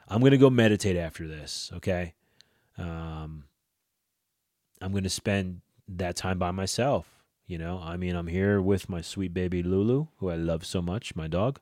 I'm 0.06 0.20
going 0.20 0.32
to 0.32 0.38
go 0.38 0.50
meditate 0.50 0.96
after 0.96 1.26
this, 1.26 1.70
okay? 1.76 2.14
Um, 2.76 3.44
I'm 4.80 4.92
going 4.92 5.04
to 5.04 5.10
spend 5.10 5.60
that 5.88 6.16
time 6.16 6.38
by 6.38 6.50
myself. 6.50 7.17
You 7.48 7.56
know, 7.56 7.80
I 7.82 7.96
mean, 7.96 8.14
I'm 8.14 8.26
here 8.26 8.60
with 8.60 8.90
my 8.90 9.00
sweet 9.00 9.32
baby 9.32 9.62
Lulu, 9.62 10.08
who 10.18 10.28
I 10.28 10.36
love 10.36 10.66
so 10.66 10.82
much, 10.82 11.16
my 11.16 11.26
dog. 11.26 11.58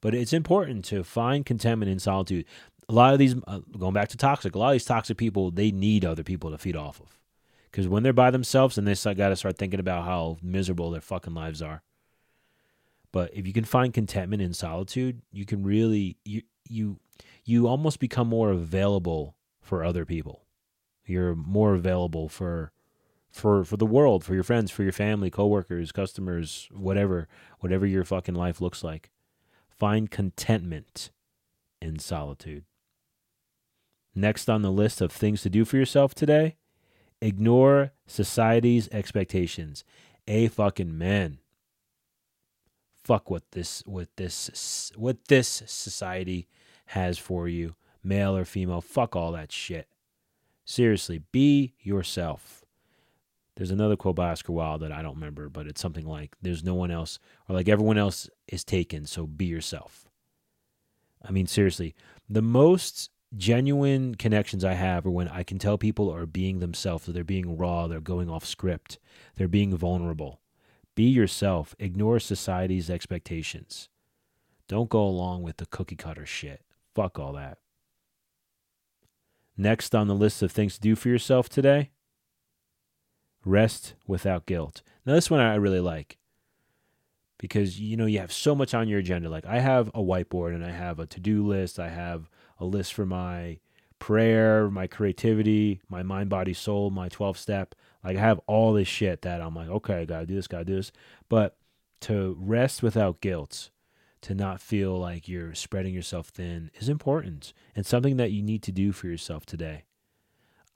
But 0.00 0.14
it's 0.14 0.32
important 0.32 0.86
to 0.86 1.04
find 1.04 1.44
contentment 1.44 1.90
in 1.90 1.98
solitude. 1.98 2.46
A 2.88 2.94
lot 2.94 3.12
of 3.12 3.18
these, 3.18 3.34
uh, 3.46 3.60
going 3.78 3.92
back 3.92 4.08
to 4.08 4.16
toxic, 4.16 4.54
a 4.54 4.58
lot 4.58 4.68
of 4.68 4.72
these 4.72 4.86
toxic 4.86 5.18
people, 5.18 5.50
they 5.50 5.70
need 5.70 6.04
other 6.04 6.22
people 6.22 6.50
to 6.50 6.56
feed 6.56 6.76
off 6.76 6.98
of. 7.00 7.18
Because 7.70 7.86
when 7.86 8.04
they're 8.04 8.14
by 8.14 8.30
themselves, 8.30 8.78
and 8.78 8.88
they 8.88 8.94
got 9.14 9.28
to 9.28 9.36
start 9.36 9.58
thinking 9.58 9.80
about 9.80 10.06
how 10.06 10.38
miserable 10.42 10.90
their 10.90 11.02
fucking 11.02 11.34
lives 11.34 11.60
are. 11.60 11.82
But 13.12 13.34
if 13.34 13.46
you 13.46 13.52
can 13.52 13.64
find 13.64 13.92
contentment 13.92 14.40
in 14.40 14.54
solitude, 14.54 15.20
you 15.30 15.44
can 15.44 15.62
really 15.62 16.16
you 16.24 16.42
you 16.68 16.98
you 17.44 17.68
almost 17.68 18.00
become 18.00 18.28
more 18.28 18.50
available 18.50 19.36
for 19.60 19.84
other 19.84 20.06
people. 20.06 20.44
You're 21.04 21.34
more 21.34 21.74
available 21.74 22.28
for 22.28 22.72
for 23.36 23.64
for 23.64 23.76
the 23.76 23.86
world, 23.86 24.24
for 24.24 24.34
your 24.34 24.42
friends, 24.42 24.70
for 24.70 24.82
your 24.82 24.92
family, 24.92 25.30
coworkers, 25.30 25.92
customers, 25.92 26.68
whatever, 26.72 27.28
whatever 27.60 27.86
your 27.86 28.04
fucking 28.04 28.34
life 28.34 28.60
looks 28.60 28.82
like. 28.82 29.10
Find 29.68 30.10
contentment 30.10 31.10
in 31.80 31.98
solitude. 31.98 32.64
Next 34.14 34.48
on 34.48 34.62
the 34.62 34.72
list 34.72 35.00
of 35.00 35.12
things 35.12 35.42
to 35.42 35.50
do 35.50 35.64
for 35.66 35.76
yourself 35.76 36.14
today, 36.14 36.56
ignore 37.20 37.92
society's 38.06 38.88
expectations. 38.88 39.84
A 40.26 40.48
fucking 40.48 40.96
man 40.96 41.38
fuck 43.06 43.30
what 43.30 43.44
this 43.52 43.84
what 43.86 44.08
this 44.16 44.90
what 44.96 45.26
this 45.28 45.62
society 45.66 46.48
has 46.86 47.18
for 47.18 47.46
you, 47.46 47.76
male 48.02 48.36
or 48.36 48.44
female. 48.44 48.80
Fuck 48.80 49.14
all 49.14 49.30
that 49.32 49.52
shit. 49.52 49.88
Seriously, 50.64 51.22
be 51.30 51.74
yourself. 51.80 52.65
There's 53.56 53.70
another 53.70 53.96
quote 53.96 54.16
by 54.16 54.30
Oscar 54.30 54.52
Wilde 54.52 54.82
that 54.82 54.92
I 54.92 55.02
don't 55.02 55.14
remember, 55.14 55.48
but 55.48 55.66
it's 55.66 55.80
something 55.80 56.06
like 56.06 56.36
there's 56.42 56.62
no 56.62 56.74
one 56.74 56.90
else 56.90 57.18
or 57.48 57.54
like 57.54 57.68
everyone 57.68 57.96
else 57.96 58.28
is 58.46 58.64
taken, 58.64 59.06
so 59.06 59.26
be 59.26 59.46
yourself. 59.46 60.06
I 61.22 61.32
mean 61.32 61.46
seriously, 61.46 61.94
the 62.28 62.42
most 62.42 63.10
genuine 63.34 64.14
connections 64.14 64.62
I 64.62 64.74
have 64.74 65.06
are 65.06 65.10
when 65.10 65.28
I 65.28 65.42
can 65.42 65.58
tell 65.58 65.78
people 65.78 66.12
are 66.12 66.26
being 66.26 66.58
themselves, 66.58 67.06
they're 67.06 67.24
being 67.24 67.56
raw, 67.56 67.86
they're 67.86 68.00
going 68.00 68.28
off 68.28 68.44
script, 68.44 68.98
they're 69.36 69.48
being 69.48 69.74
vulnerable. 69.74 70.40
Be 70.94 71.04
yourself. 71.04 71.74
Ignore 71.78 72.20
society's 72.20 72.88
expectations. 72.88 73.90
Don't 74.66 74.88
go 74.88 75.02
along 75.02 75.42
with 75.42 75.58
the 75.58 75.66
cookie 75.66 75.94
cutter 75.94 76.24
shit. 76.24 76.62
Fuck 76.94 77.18
all 77.18 77.34
that. 77.34 77.58
Next 79.58 79.94
on 79.94 80.08
the 80.08 80.14
list 80.14 80.42
of 80.42 80.52
things 80.52 80.74
to 80.74 80.80
do 80.80 80.96
for 80.96 81.08
yourself 81.08 81.48
today 81.50 81.90
rest 83.46 83.94
without 84.06 84.44
guilt. 84.44 84.82
Now, 85.06 85.14
this 85.14 85.30
one 85.30 85.40
I 85.40 85.54
really 85.54 85.80
like 85.80 86.18
because 87.38 87.80
you 87.80 87.96
know 87.96 88.06
you 88.06 88.18
have 88.18 88.32
so 88.32 88.54
much 88.54 88.74
on 88.74 88.88
your 88.88 88.98
agenda. 88.98 89.30
Like, 89.30 89.46
I 89.46 89.60
have 89.60 89.88
a 89.88 90.02
whiteboard 90.02 90.54
and 90.54 90.64
I 90.64 90.72
have 90.72 90.98
a 90.98 91.06
to 91.06 91.20
do 91.20 91.46
list, 91.46 91.78
I 91.78 91.88
have 91.88 92.28
a 92.58 92.64
list 92.66 92.92
for 92.92 93.06
my 93.06 93.58
prayer, 93.98 94.68
my 94.68 94.86
creativity, 94.86 95.80
my 95.88 96.02
mind, 96.02 96.28
body, 96.28 96.52
soul, 96.52 96.90
my 96.90 97.08
12 97.08 97.38
step. 97.38 97.74
Like 98.04 98.16
I 98.16 98.20
have 98.20 98.40
all 98.46 98.72
this 98.72 98.88
shit 98.88 99.22
that 99.22 99.40
I'm 99.40 99.54
like, 99.54 99.68
okay, 99.68 100.00
I 100.00 100.04
gotta 100.04 100.26
do 100.26 100.34
this, 100.34 100.46
gotta 100.46 100.64
do 100.64 100.76
this. 100.76 100.92
But 101.28 101.56
to 102.02 102.36
rest 102.38 102.82
without 102.82 103.20
guilt, 103.20 103.70
to 104.22 104.34
not 104.34 104.60
feel 104.60 104.98
like 104.98 105.28
you're 105.28 105.54
spreading 105.54 105.94
yourself 105.94 106.28
thin 106.28 106.70
is 106.74 106.88
important 106.88 107.52
and 107.74 107.86
something 107.86 108.16
that 108.16 108.32
you 108.32 108.42
need 108.42 108.62
to 108.64 108.72
do 108.72 108.92
for 108.92 109.06
yourself 109.06 109.46
today. 109.46 109.84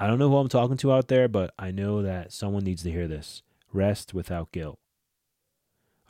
I 0.00 0.07
don't 0.07 0.19
know 0.19 0.30
who 0.30 0.38
I'm 0.38 0.49
talking 0.49 0.78
to 0.78 0.92
out 0.95 1.09
there, 1.09 1.28
but 1.28 1.52
I 1.59 1.73
know 1.73 2.00
that 2.00 2.33
someone 2.33 2.64
needs 2.64 2.83
to 2.85 2.90
hear 2.90 3.07
this. 3.07 3.42
Rest 3.71 4.14
without 4.14 4.50
guilt. 4.50 4.78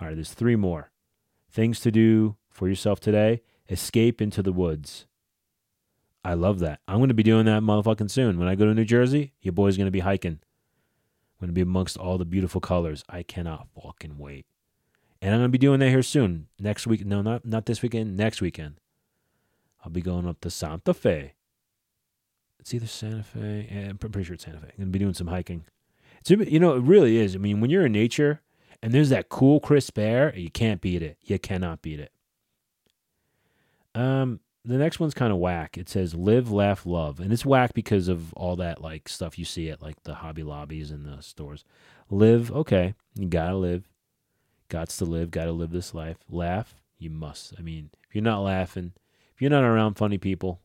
All 0.01 0.07
right, 0.07 0.15
there's 0.15 0.33
three 0.33 0.55
more 0.55 0.93
things 1.51 1.81
to 1.81 1.91
do 1.91 2.37
for 2.49 2.69
yourself 2.69 3.01
today. 3.01 3.43
Escape 3.69 4.23
into 4.23 4.45
the 4.45 4.53
woods. 4.53 5.07
I 6.25 6.35
love 6.35 6.61
that. 6.61 6.79
I'm 6.87 6.99
going 6.99 7.09
to 7.09 7.15
be 7.15 7.25
doing 7.25 7.47
that 7.47 7.65
motherfucking 7.65 8.13
soon. 8.13 8.39
When 8.39 8.47
I 8.47 8.55
go 8.55 8.65
to 8.65 8.75
New 8.75 8.85
Jersey, 8.85 9.33
your 9.41 9.55
boy's 9.55 9.77
going 9.77 9.89
to 9.89 9.91
be 9.91 10.01
hiking. 10.01 10.39
I'm 10.39 11.47
going 11.47 11.49
to 11.49 11.53
be 11.53 11.61
amongst 11.61 11.97
all 11.97 12.17
the 12.17 12.25
beautiful 12.25 12.61
colors. 12.61 13.03
I 13.09 13.25
cannot 13.25 13.67
fucking 13.75 14.19
wait. 14.19 14.47
And 15.21 15.35
I'm 15.35 15.41
going 15.41 15.49
to 15.49 15.53
be 15.53 15.59
doing 15.59 15.81
that 15.81 15.89
here 15.89 16.05
soon. 16.05 16.47
Next 16.61 16.87
week. 16.87 17.05
No, 17.05 17.23
not, 17.23 17.45
not 17.45 17.67
this 17.67 17.83
weekend. 17.83 18.17
Next 18.17 18.41
weekend. 18.41 18.77
I'll 19.85 19.91
be 19.91 20.01
going 20.01 20.29
up 20.29 20.41
to 20.43 20.51
Santa 20.51 20.95
Fe. 20.95 21.35
It's 22.61 22.75
either 22.75 22.87
Santa 22.87 23.23
Fe. 23.23 23.69
Yeah, 23.71 23.89
I'm 23.89 23.99
pretty 23.99 24.25
sure 24.25 24.35
it's 24.35 24.45
Santa 24.45 24.59
Fe. 24.59 24.69
I'm 24.69 24.77
going 24.77 24.89
to 24.89 24.93
be 24.93 24.99
doing 24.99 25.15
some 25.15 25.29
hiking. 25.29 25.65
It's, 26.21 26.31
you 26.31 26.61
know, 26.61 26.75
it 26.75 26.83
really 26.83 27.17
is. 27.17 27.35
I 27.35 27.39
mean, 27.39 27.61
when 27.61 27.71
you're 27.71 27.87
in 27.87 27.93
nature 27.93 28.43
and 28.83 28.93
there's 28.93 29.09
that 29.09 29.29
cool, 29.31 29.61
crisp 29.61 29.99
air, 29.99 30.37
you 30.37 30.51
can't 30.51 30.81
beat 30.81 31.03
it. 31.03 31.17
You 31.23 31.39
cannot 31.39 31.83
beat 31.83 32.01
it. 32.01 32.13
Um, 33.95 34.41
the 34.65 34.77
next 34.77 35.01
one's 35.01 35.15
kind 35.15 35.33
of 35.33 35.39
whack. 35.39 35.79
It 35.79 35.89
says 35.89 36.15
live, 36.15 36.51
laugh, 36.51 36.85
love. 36.85 37.19
And 37.19 37.33
it's 37.33 37.47
whack 37.47 37.73
because 37.73 38.09
of 38.09 38.33
all 38.35 38.57
that 38.57 38.83
like 38.83 39.09
stuff 39.09 39.39
you 39.39 39.45
see 39.45 39.71
at 39.71 39.81
like 39.81 40.03
the 40.03 40.17
hobby 40.17 40.43
lobbies 40.43 40.91
and 40.91 41.07
the 41.07 41.23
stores. 41.23 41.65
Live, 42.11 42.53
okay. 42.53 42.95
You 43.15 43.27
gotta 43.27 43.57
live. 43.57 43.89
Gots 44.69 44.99
to 44.99 45.05
live, 45.05 45.31
gotta 45.31 45.53
live 45.53 45.71
this 45.71 45.95
life. 45.95 46.19
Laugh, 46.29 46.75
you 46.99 47.11
must. 47.11 47.55
I 47.59 47.63
mean, 47.63 47.91
if 48.09 48.15
you're 48.15 48.23
not 48.23 48.43
laughing, 48.43 48.93
if 49.35 49.41
you're 49.41 49.51
not 49.51 49.65
around 49.65 49.95
funny 49.95 50.19
people, 50.19 50.61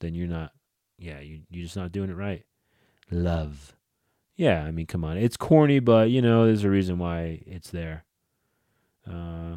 then 0.00 0.14
you're 0.14 0.28
not 0.28 0.52
yeah, 0.98 1.20
you 1.20 1.40
you're 1.50 1.64
just 1.64 1.76
not 1.76 1.92
doing 1.92 2.10
it 2.10 2.16
right. 2.16 2.44
Love. 3.10 3.74
Yeah, 4.36 4.62
I 4.64 4.70
mean, 4.70 4.86
come 4.86 5.04
on. 5.04 5.16
It's 5.16 5.36
corny, 5.36 5.78
but 5.80 6.10
you 6.10 6.22
know, 6.22 6.46
there's 6.46 6.64
a 6.64 6.70
reason 6.70 6.98
why 6.98 7.42
it's 7.46 7.70
there. 7.70 8.04
Uh 9.06 9.56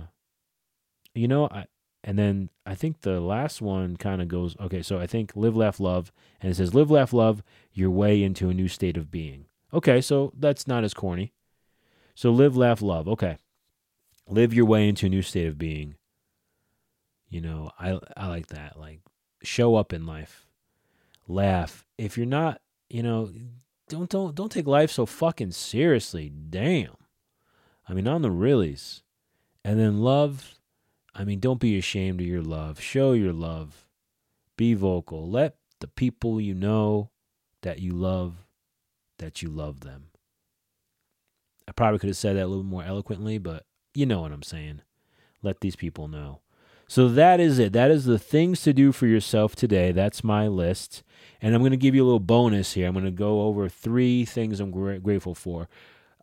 you 1.14 1.28
know, 1.28 1.48
I 1.48 1.66
and 2.04 2.18
then 2.18 2.50
I 2.66 2.76
think 2.76 3.02
the 3.02 3.20
last 3.20 3.62
one 3.62 3.98
kind 3.98 4.22
of 4.22 4.28
goes 4.28 4.56
okay, 4.60 4.82
so 4.82 5.00
I 5.00 5.08
think 5.08 5.36
live, 5.36 5.56
laugh, 5.56 5.80
love, 5.80 6.12
and 6.40 6.52
it 6.52 6.56
says 6.56 6.74
live, 6.74 6.90
laugh, 6.90 7.14
love 7.14 7.44
your 7.74 7.90
way 7.90 8.24
into 8.24 8.50
a 8.50 8.54
new 8.54 8.68
state 8.68 8.98
of 8.98 9.12
being. 9.12 9.46
Okay, 9.74 10.02
so 10.02 10.34
that's 10.38 10.68
not 10.68 10.84
as 10.84 10.94
corny. 10.94 11.34
So 12.16 12.32
live, 12.32 12.58
laugh, 12.58 12.82
love. 12.82 13.08
Okay. 13.08 13.38
Live 14.28 14.54
your 14.54 14.66
way 14.66 14.88
into 14.88 15.08
a 15.08 15.10
new 15.10 15.22
state 15.22 15.48
of 15.48 15.58
being. 15.58 15.96
You 17.30 17.42
know, 17.42 17.72
I 17.80 18.00
I 18.16 18.28
like 18.28 18.48
that. 18.48 18.80
Like 18.80 19.00
show 19.44 19.76
up 19.76 19.94
in 19.94 20.06
life. 20.06 20.48
Laugh. 21.32 21.86
If 21.98 22.18
you're 22.18 22.26
not, 22.26 22.62
you 22.90 23.04
know, 23.04 23.32
don't 23.90 24.10
don't 24.10 24.36
don't 24.36 24.52
take 24.52 24.68
life 24.68 24.92
so 24.92 25.06
fucking 25.06 25.52
seriously. 25.52 26.30
Damn. 26.30 26.96
I 27.88 27.94
mean, 27.94 28.08
on 28.08 28.22
the 28.22 28.30
reallys. 28.30 29.02
And 29.64 29.80
then 29.80 30.00
love 30.00 30.60
I 31.14 31.24
mean, 31.24 31.40
don't 31.40 31.60
be 31.60 31.78
ashamed 31.78 32.22
of 32.22 32.28
your 32.28 32.42
love. 32.42 32.80
Show 32.80 33.14
your 33.14 33.34
love. 33.34 33.88
Be 34.56 34.74
vocal. 34.74 35.30
Let 35.30 35.56
the 35.80 35.88
people 35.88 36.40
you 36.40 36.54
know 36.54 37.10
that 37.62 37.80
you 37.80 37.92
love 37.92 38.46
that 39.18 39.42
you 39.42 39.50
love 39.50 39.82
them. 39.82 40.06
I 41.68 41.74
probably 41.74 42.00
could 42.00 42.10
have 42.10 42.18
said 42.18 42.36
that 42.36 42.46
a 42.46 42.48
little 42.48 42.64
more 42.64 42.84
eloquently, 42.84 43.38
but 43.38 43.66
you 43.94 44.06
know 44.06 44.22
what 44.22 44.32
I'm 44.32 44.42
saying. 44.42 44.82
Let 45.44 45.62
these 45.62 45.76
people 45.76 46.08
know. 46.08 46.42
So 46.88 47.08
that 47.08 47.40
is 47.40 47.60
it. 47.60 47.72
That 47.72 47.92
is 47.92 48.06
the 48.06 48.18
things 48.18 48.62
to 48.64 48.74
do 48.74 48.92
for 48.92 49.06
yourself 49.06 49.56
today. 49.56 49.92
That's 49.92 50.24
my 50.24 50.48
list. 50.48 51.04
And 51.42 51.56
I'm 51.56 51.62
going 51.62 51.72
to 51.72 51.78
give 51.78 51.96
you 51.96 52.04
a 52.04 52.06
little 52.06 52.20
bonus 52.20 52.74
here. 52.74 52.88
I'm 52.88 52.94
going 52.94 53.06
to 53.06 53.12
go 53.12 53.42
over 53.44 53.68
three 53.68 54.26
things 54.26 54.60
I'm 54.60 54.72
gra- 54.72 55.00
grateful 55.00 55.36
for. 55.36 55.68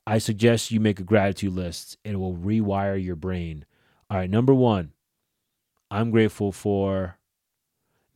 I 0.07 0.19
suggest 0.19 0.71
you 0.71 0.81
make 0.81 1.01
a 1.01 1.05
gratitude 1.05 1.53
list. 1.53 1.99
It 2.05 2.19
will 2.19 2.35
rewire 2.35 3.03
your 3.03 3.17
brain. 3.17 3.67
All 4.11 4.17
right, 4.17 4.31
number 4.31 4.55
one, 4.55 4.93
I'm 5.91 6.11
grateful 6.11 6.53
for 6.53 7.19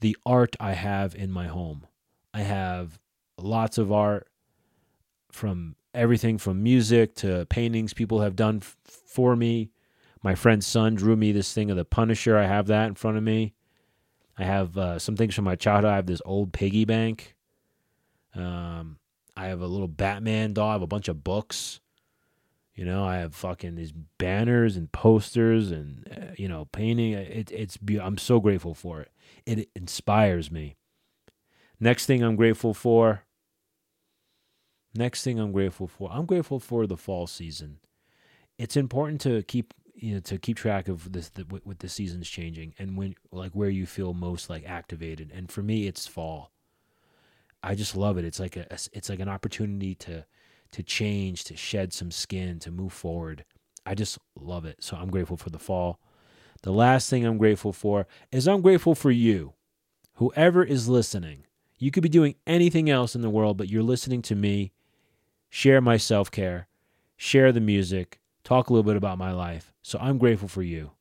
the 0.00 0.16
art 0.24 0.56
I 0.60 0.72
have 0.72 1.14
in 1.14 1.30
my 1.30 1.48
home. 1.48 1.86
I 2.32 2.40
have 2.40 2.98
lots 3.38 3.78
of 3.78 3.92
art 3.92 4.28
from 5.30 5.76
everything 5.94 6.38
from 6.38 6.62
music 6.62 7.14
to 7.16 7.46
paintings 7.46 7.92
people 7.92 8.20
have 8.20 8.36
done 8.36 8.58
f- 8.62 8.76
for 8.84 9.36
me. 9.36 9.70
My 10.22 10.34
friend's 10.34 10.66
son 10.66 10.94
drew 10.94 11.16
me 11.16 11.32
this 11.32 11.52
thing 11.52 11.70
of 11.70 11.76
the 11.76 11.84
Punisher. 11.84 12.38
I 12.38 12.46
have 12.46 12.66
that 12.68 12.86
in 12.88 12.94
front 12.94 13.16
of 13.16 13.22
me. 13.22 13.54
I 14.38 14.44
have 14.44 14.76
uh, 14.78 14.98
some 14.98 15.16
things 15.16 15.34
from 15.34 15.44
my 15.44 15.56
childhood. 15.56 15.92
I 15.92 15.96
have 15.96 16.06
this 16.06 16.22
old 16.24 16.52
piggy 16.52 16.84
bank. 16.84 17.34
Um, 18.34 18.98
I 19.36 19.46
have 19.46 19.60
a 19.60 19.66
little 19.66 19.88
Batman 19.88 20.54
doll. 20.54 20.70
I 20.70 20.72
have 20.72 20.82
a 20.82 20.86
bunch 20.86 21.08
of 21.08 21.22
books. 21.22 21.80
You 22.74 22.86
know, 22.86 23.04
I 23.04 23.16
have 23.16 23.34
fucking 23.34 23.74
these 23.74 23.92
banners 23.92 24.76
and 24.76 24.90
posters 24.90 25.70
and 25.70 26.08
uh, 26.10 26.32
you 26.36 26.48
know 26.48 26.64
painting. 26.72 27.12
It, 27.12 27.50
it's 27.52 27.78
I'm 28.00 28.16
so 28.16 28.40
grateful 28.40 28.74
for 28.74 29.02
it. 29.02 29.10
It 29.44 29.68
inspires 29.76 30.50
me. 30.50 30.76
Next 31.78 32.06
thing 32.06 32.22
I'm 32.22 32.36
grateful 32.36 32.72
for. 32.72 33.24
Next 34.94 35.22
thing 35.22 35.38
I'm 35.38 35.52
grateful 35.52 35.86
for. 35.86 36.10
I'm 36.12 36.26
grateful 36.26 36.60
for 36.60 36.86
the 36.86 36.96
fall 36.96 37.26
season. 37.26 37.78
It's 38.58 38.76
important 38.76 39.20
to 39.22 39.42
keep 39.42 39.74
you 40.02 40.14
know 40.14 40.20
to 40.20 40.36
keep 40.36 40.56
track 40.56 40.88
of 40.88 41.12
this 41.12 41.28
the, 41.28 41.46
with 41.64 41.78
the 41.78 41.88
seasons 41.88 42.28
changing 42.28 42.74
and 42.78 42.96
when 42.96 43.14
like 43.30 43.52
where 43.52 43.70
you 43.70 43.86
feel 43.86 44.12
most 44.12 44.50
like 44.50 44.64
activated. 44.66 45.30
And 45.32 45.50
for 45.50 45.62
me, 45.62 45.86
it's 45.86 46.06
fall. 46.06 46.50
I 47.62 47.76
just 47.76 47.96
love 47.96 48.18
it. 48.18 48.24
It's 48.24 48.40
like 48.40 48.56
a 48.56 48.66
it's 48.92 49.08
like 49.08 49.20
an 49.20 49.28
opportunity 49.28 49.94
to 49.96 50.26
to 50.72 50.82
change, 50.82 51.44
to 51.44 51.56
shed 51.56 51.92
some 51.92 52.10
skin, 52.10 52.58
to 52.60 52.70
move 52.70 52.92
forward. 52.92 53.44
I 53.86 53.94
just 53.94 54.18
love 54.34 54.64
it. 54.64 54.76
So 54.80 54.96
I'm 54.96 55.10
grateful 55.10 55.36
for 55.36 55.50
the 55.50 55.58
fall. 55.58 56.00
The 56.62 56.72
last 56.72 57.08
thing 57.08 57.24
I'm 57.24 57.38
grateful 57.38 57.72
for 57.72 58.06
is 58.30 58.48
I'm 58.48 58.60
grateful 58.60 58.94
for 58.94 59.10
you, 59.10 59.54
whoever 60.14 60.64
is 60.64 60.88
listening. 60.88 61.44
You 61.78 61.90
could 61.90 62.02
be 62.02 62.08
doing 62.08 62.36
anything 62.46 62.88
else 62.90 63.14
in 63.14 63.22
the 63.22 63.30
world, 63.30 63.56
but 63.56 63.68
you're 63.68 63.82
listening 63.82 64.22
to 64.22 64.34
me 64.34 64.72
share 65.48 65.80
my 65.80 65.96
self 65.96 66.30
care, 66.30 66.66
share 67.16 67.52
the 67.52 67.60
music, 67.60 68.18
talk 68.42 68.68
a 68.68 68.72
little 68.72 68.88
bit 68.88 68.96
about 68.96 69.18
my 69.18 69.32
life. 69.32 69.71
So 69.82 69.98
I'm 70.00 70.18
grateful 70.18 70.48
for 70.48 70.62
you. 70.62 70.92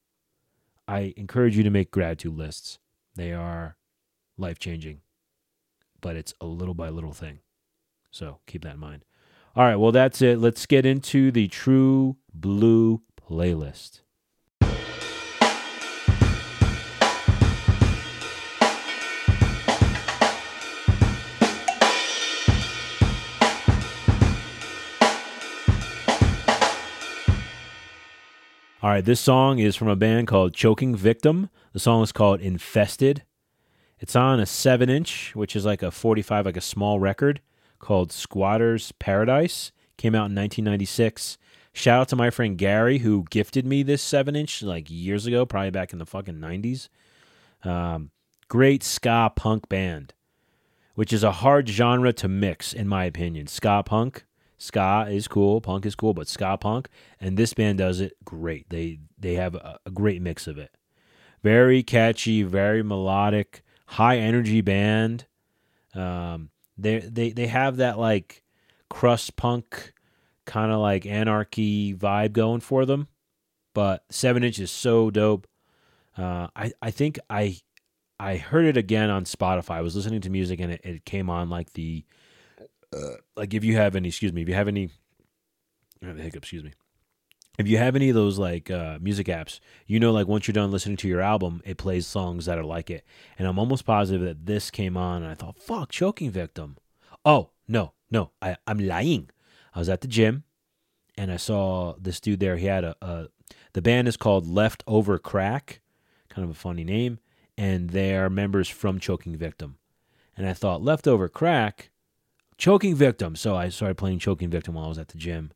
I 0.87 1.13
encourage 1.15 1.55
you 1.55 1.63
to 1.63 1.69
make 1.69 1.91
gratitude 1.91 2.35
lists. 2.35 2.79
They 3.15 3.31
are 3.31 3.77
life 4.37 4.59
changing, 4.59 5.01
but 6.01 6.15
it's 6.15 6.33
a 6.41 6.45
little 6.45 6.73
by 6.73 6.89
little 6.89 7.13
thing. 7.13 7.39
So 8.09 8.39
keep 8.47 8.63
that 8.63 8.73
in 8.73 8.79
mind. 8.79 9.05
All 9.55 9.63
right, 9.63 9.75
well, 9.75 9.91
that's 9.91 10.21
it. 10.21 10.39
Let's 10.39 10.65
get 10.65 10.85
into 10.85 11.31
the 11.31 11.47
True 11.47 12.17
Blue 12.33 13.01
playlist. 13.21 14.01
All 28.83 28.89
right, 28.89 29.05
this 29.05 29.19
song 29.19 29.59
is 29.59 29.75
from 29.75 29.89
a 29.89 29.95
band 29.95 30.25
called 30.25 30.55
Choking 30.55 30.95
Victim. 30.95 31.51
The 31.71 31.79
song 31.79 32.01
is 32.01 32.11
called 32.11 32.41
Infested. 32.41 33.21
It's 33.99 34.15
on 34.15 34.39
a 34.39 34.47
7 34.47 34.89
inch, 34.89 35.35
which 35.35 35.55
is 35.55 35.65
like 35.65 35.83
a 35.83 35.91
45, 35.91 36.47
like 36.47 36.57
a 36.57 36.61
small 36.61 36.99
record 36.99 37.41
called 37.77 38.11
Squatter's 38.11 38.91
Paradise. 38.93 39.71
Came 39.97 40.15
out 40.15 40.31
in 40.31 40.35
1996. 40.35 41.37
Shout 41.73 42.01
out 42.01 42.07
to 42.07 42.15
my 42.15 42.31
friend 42.31 42.57
Gary 42.57 42.97
who 42.97 43.27
gifted 43.29 43.67
me 43.67 43.83
this 43.83 44.01
seven 44.01 44.35
inch 44.35 44.63
like 44.63 44.89
years 44.89 45.27
ago, 45.27 45.45
probably 45.45 45.69
back 45.69 45.93
in 45.93 45.99
the 45.99 46.05
fucking 46.07 46.39
90s. 46.39 46.89
Um, 47.63 48.09
great 48.47 48.81
ska 48.81 49.31
punk 49.35 49.69
band, 49.69 50.15
which 50.95 51.13
is 51.13 51.23
a 51.23 51.31
hard 51.31 51.69
genre 51.69 52.13
to 52.13 52.27
mix, 52.27 52.73
in 52.73 52.87
my 52.87 53.05
opinion. 53.05 53.45
Ska 53.45 53.83
punk, 53.85 54.25
ska 54.61 55.07
is 55.09 55.27
cool, 55.27 55.59
punk 55.59 55.85
is 55.85 55.95
cool, 55.95 56.13
but 56.13 56.27
ska 56.27 56.55
punk, 56.57 56.87
and 57.19 57.35
this 57.35 57.53
band 57.53 57.79
does 57.79 57.99
it 57.99 58.13
great. 58.23 58.69
They 58.69 58.99
they 59.17 59.33
have 59.33 59.55
a, 59.55 59.79
a 59.85 59.91
great 59.91 60.21
mix 60.21 60.47
of 60.47 60.57
it. 60.57 60.71
Very 61.41 61.81
catchy, 61.81 62.43
very 62.43 62.83
melodic, 62.83 63.63
high 63.87 64.17
energy 64.17 64.61
band. 64.61 65.25
Um, 65.95 66.51
they 66.77 66.99
they 66.99 67.31
they 67.31 67.47
have 67.47 67.77
that 67.77 67.97
like 67.97 68.43
crust 68.89 69.35
punk 69.35 69.93
kind 70.45 70.71
of 70.71 70.79
like 70.79 71.05
anarchy 71.05 71.95
vibe 71.95 72.33
going 72.33 72.61
for 72.61 72.85
them. 72.85 73.07
But 73.73 74.03
seven 74.11 74.43
inch 74.43 74.59
is 74.59 74.69
so 74.69 75.09
dope. 75.09 75.47
Uh, 76.15 76.47
I 76.55 76.71
I 76.81 76.91
think 76.91 77.19
I 77.29 77.57
I 78.19 78.37
heard 78.37 78.65
it 78.65 78.77
again 78.77 79.09
on 79.09 79.25
Spotify. 79.25 79.75
I 79.75 79.81
was 79.81 79.95
listening 79.95 80.21
to 80.21 80.29
music 80.29 80.59
and 80.59 80.73
it, 80.73 80.81
it 80.83 81.05
came 81.05 81.31
on 81.31 81.49
like 81.49 81.73
the 81.73 82.05
like 83.35 83.53
if 83.53 83.63
you 83.63 83.75
have 83.75 83.95
any 83.95 84.09
excuse 84.09 84.33
me 84.33 84.41
if 84.41 84.49
you 84.49 84.55
have 84.55 84.67
any 84.67 84.89
have 86.01 86.17
a 86.17 86.21
hiccup 86.21 86.43
excuse 86.43 86.63
me 86.63 86.73
if 87.57 87.67
you 87.67 87.77
have 87.77 87.95
any 87.95 88.09
of 88.09 88.15
those 88.15 88.39
like 88.39 88.71
uh, 88.71 88.97
music 89.01 89.27
apps, 89.27 89.59
you 89.85 89.99
know, 89.99 90.11
like 90.11 90.27
once 90.27 90.47
you're 90.47 90.53
done 90.53 90.71
listening 90.71 90.97
to 90.97 91.07
your 91.07 91.21
album, 91.21 91.61
it 91.65 91.77
plays 91.77 92.07
songs 92.07 92.45
that 92.45 92.57
are 92.57 92.63
like 92.63 92.89
it. 92.89 93.05
And 93.37 93.47
I'm 93.47 93.59
almost 93.59 93.85
positive 93.85 94.21
that 94.21 94.45
this 94.45 94.71
came 94.71 94.97
on, 94.97 95.21
and 95.21 95.31
I 95.31 95.35
thought, 95.35 95.57
"Fuck, 95.57 95.91
choking 95.91 96.31
victim." 96.31 96.77
Oh 97.25 97.51
no, 97.67 97.93
no, 98.09 98.31
I, 98.41 98.57
I'm 98.65 98.79
lying. 98.79 99.29
I 99.75 99.79
was 99.79 99.89
at 99.89 100.01
the 100.01 100.07
gym, 100.07 100.43
and 101.17 101.31
I 101.31 101.37
saw 101.37 101.95
this 101.99 102.19
dude 102.19 102.39
there. 102.39 102.57
He 102.57 102.65
had 102.65 102.83
a, 102.83 102.95
a 103.01 103.27
the 103.73 103.81
band 103.81 104.07
is 104.07 104.17
called 104.17 104.47
Leftover 104.47 105.17
Crack, 105.17 105.81
kind 106.29 106.43
of 106.43 106.51
a 106.51 106.59
funny 106.59 106.83
name, 106.83 107.19
and 107.57 107.91
they 107.91 108.15
are 108.15 108.29
members 108.29 108.69
from 108.69 108.99
Choking 108.99 109.35
Victim. 109.35 109.77
And 110.35 110.47
I 110.47 110.53
thought, 110.53 110.81
Leftover 110.81 111.27
Crack, 111.27 111.90
Choking 112.61 112.95
Victim. 112.95 113.35
So 113.35 113.55
I 113.55 113.69
started 113.69 113.95
playing 113.95 114.19
Choking 114.19 114.49
Victim 114.49 114.75
while 114.75 114.85
I 114.85 114.89
was 114.89 114.99
at 114.99 115.07
the 115.07 115.17
gym 115.17 115.51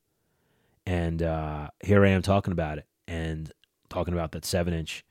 and 0.85 1.21
uh, 1.23 1.69
here 1.83 2.05
I 2.05 2.09
am 2.09 2.21
talking 2.21 2.51
about 2.51 2.77
it 2.77 2.87
and 3.07 3.51
talking 3.89 4.13
about 4.13 4.31
that 4.33 4.45
seven 4.45 4.73
inch, 4.73 5.03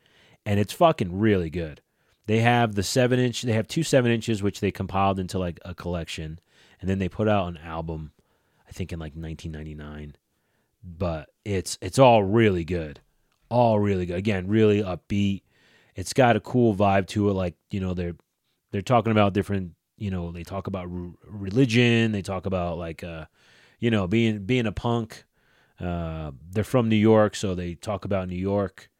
and 0.46 0.60
it's 0.60 0.72
fucking 0.72 1.18
really 1.18 1.50
good. 1.50 1.80
They 2.26 2.40
have 2.40 2.74
the 2.74 2.82
seven 2.82 3.18
inch. 3.18 3.42
They 3.42 3.52
have 3.52 3.68
two 3.68 3.82
seven 3.82 4.10
inches, 4.10 4.42
which 4.42 4.60
they 4.60 4.70
compiled 4.70 5.18
into 5.18 5.38
like 5.38 5.58
a 5.64 5.74
collection, 5.74 6.38
and 6.80 6.88
then 6.88 6.98
they 6.98 7.08
put 7.08 7.28
out 7.28 7.48
an 7.48 7.58
album. 7.58 8.12
I 8.66 8.72
think 8.72 8.92
in 8.92 8.98
like 8.98 9.14
1999, 9.14 10.16
but 10.82 11.28
it's 11.44 11.76
it's 11.80 11.98
all 11.98 12.22
really 12.22 12.64
good, 12.64 13.00
all 13.48 13.78
really 13.78 14.06
good. 14.06 14.16
Again, 14.16 14.48
really 14.48 14.82
upbeat. 14.82 15.42
It's 15.94 16.12
got 16.12 16.36
a 16.36 16.40
cool 16.40 16.74
vibe 16.74 17.06
to 17.08 17.28
it. 17.28 17.34
Like 17.34 17.54
you 17.70 17.80
know 17.80 17.94
they're 17.94 18.16
they're 18.70 18.82
talking 18.82 19.12
about 19.12 19.34
different. 19.34 19.72
You 19.96 20.10
know 20.10 20.32
they 20.32 20.44
talk 20.44 20.66
about 20.66 20.88
religion. 21.26 22.12
They 22.12 22.22
talk 22.22 22.46
about 22.46 22.78
like 22.78 23.04
uh, 23.04 23.26
you 23.78 23.90
know 23.90 24.06
being 24.06 24.44
being 24.44 24.66
a 24.66 24.72
punk 24.72 25.24
uh, 25.80 26.30
they're 26.50 26.64
from 26.64 26.88
New 26.88 26.96
York, 26.96 27.34
so 27.34 27.54
they 27.54 27.74
talk 27.74 28.04
about 28.04 28.28
New 28.28 28.36
York. 28.36 28.90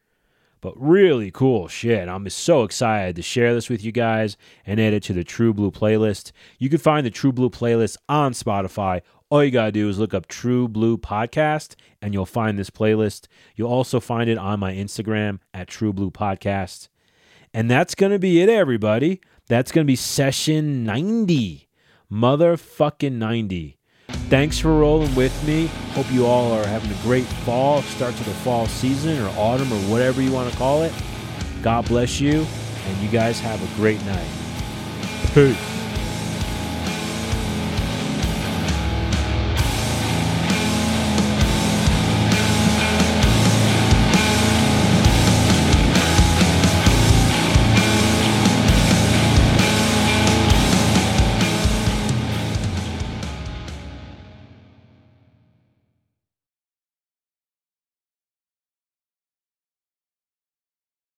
But 0.61 0.75
really 0.81 1.31
cool 1.31 1.69
shit. 1.69 2.09
I'm 2.09 2.29
so 2.31 2.63
excited 2.63 3.17
to 3.17 3.23
share 3.23 3.53
this 3.55 3.69
with 3.69 3.85
you 3.85 3.93
guys 3.93 4.37
and 4.67 4.81
add 4.81 4.95
it 4.95 5.03
to 5.05 5.13
the 5.13 5.23
True 5.25 5.53
Blue 5.53 5.71
playlist. 5.71 6.33
You 6.59 6.71
can 6.71 6.79
find 6.79 7.05
the 7.05 7.11
True 7.11 7.33
Blue 7.33 7.51
playlist 7.51 7.99
on 8.09 8.33
Spotify. 8.33 9.03
All 9.29 9.45
you 9.45 9.51
got 9.51 9.67
to 9.67 9.73
do 9.73 9.89
is 9.89 9.99
look 9.99 10.15
up 10.15 10.27
True 10.27 10.67
Blue 10.67 10.97
Podcast 10.97 11.75
and 12.01 12.15
you'll 12.15 12.25
find 12.25 12.59
this 12.59 12.71
playlist. 12.71 13.27
You'll 13.57 13.71
also 13.71 14.01
find 14.01 14.31
it 14.31 14.39
on 14.39 14.59
my 14.59 14.73
Instagram 14.73 15.41
at 15.53 15.69
True 15.69 15.93
Blue 15.93 16.11
Podcast. 16.11 16.89
And 17.53 17.71
that's 17.71 17.95
going 17.95 18.13
to 18.13 18.19
be 18.19 18.41
it, 18.41 18.49
everybody. 18.49 19.21
That's 19.47 19.73
going 19.73 19.85
to 19.85 19.91
be 19.91 19.97
session 19.97 20.85
90. 20.85 21.69
Motherfucking 22.11 23.13
90. 23.13 23.77
Thanks 24.29 24.59
for 24.59 24.69
rolling 24.69 25.15
with 25.15 25.47
me. 25.47 25.67
Hope 25.93 26.11
you 26.11 26.27
all 26.27 26.53
are 26.53 26.67
having 26.67 26.91
a 26.91 27.03
great 27.03 27.27
fall, 27.45 27.83
start 27.83 28.15
to 28.15 28.25
the 28.25 28.35
fall 28.37 28.67
season 28.67 29.21
or 29.23 29.29
autumn 29.37 29.73
or 29.73 29.81
whatever 29.91 30.23
you 30.23 30.33
want 30.33 30.51
to 30.51 30.57
call 30.57 30.83
it. 30.83 30.93
God 31.63 31.87
bless 31.87 32.21
you, 32.21 32.47
and 32.87 33.03
you 33.03 33.09
guys 33.09 33.39
have 33.41 33.63
a 33.63 33.77
great 33.77 34.03
night. 34.07 34.29
Peace. 35.35 35.74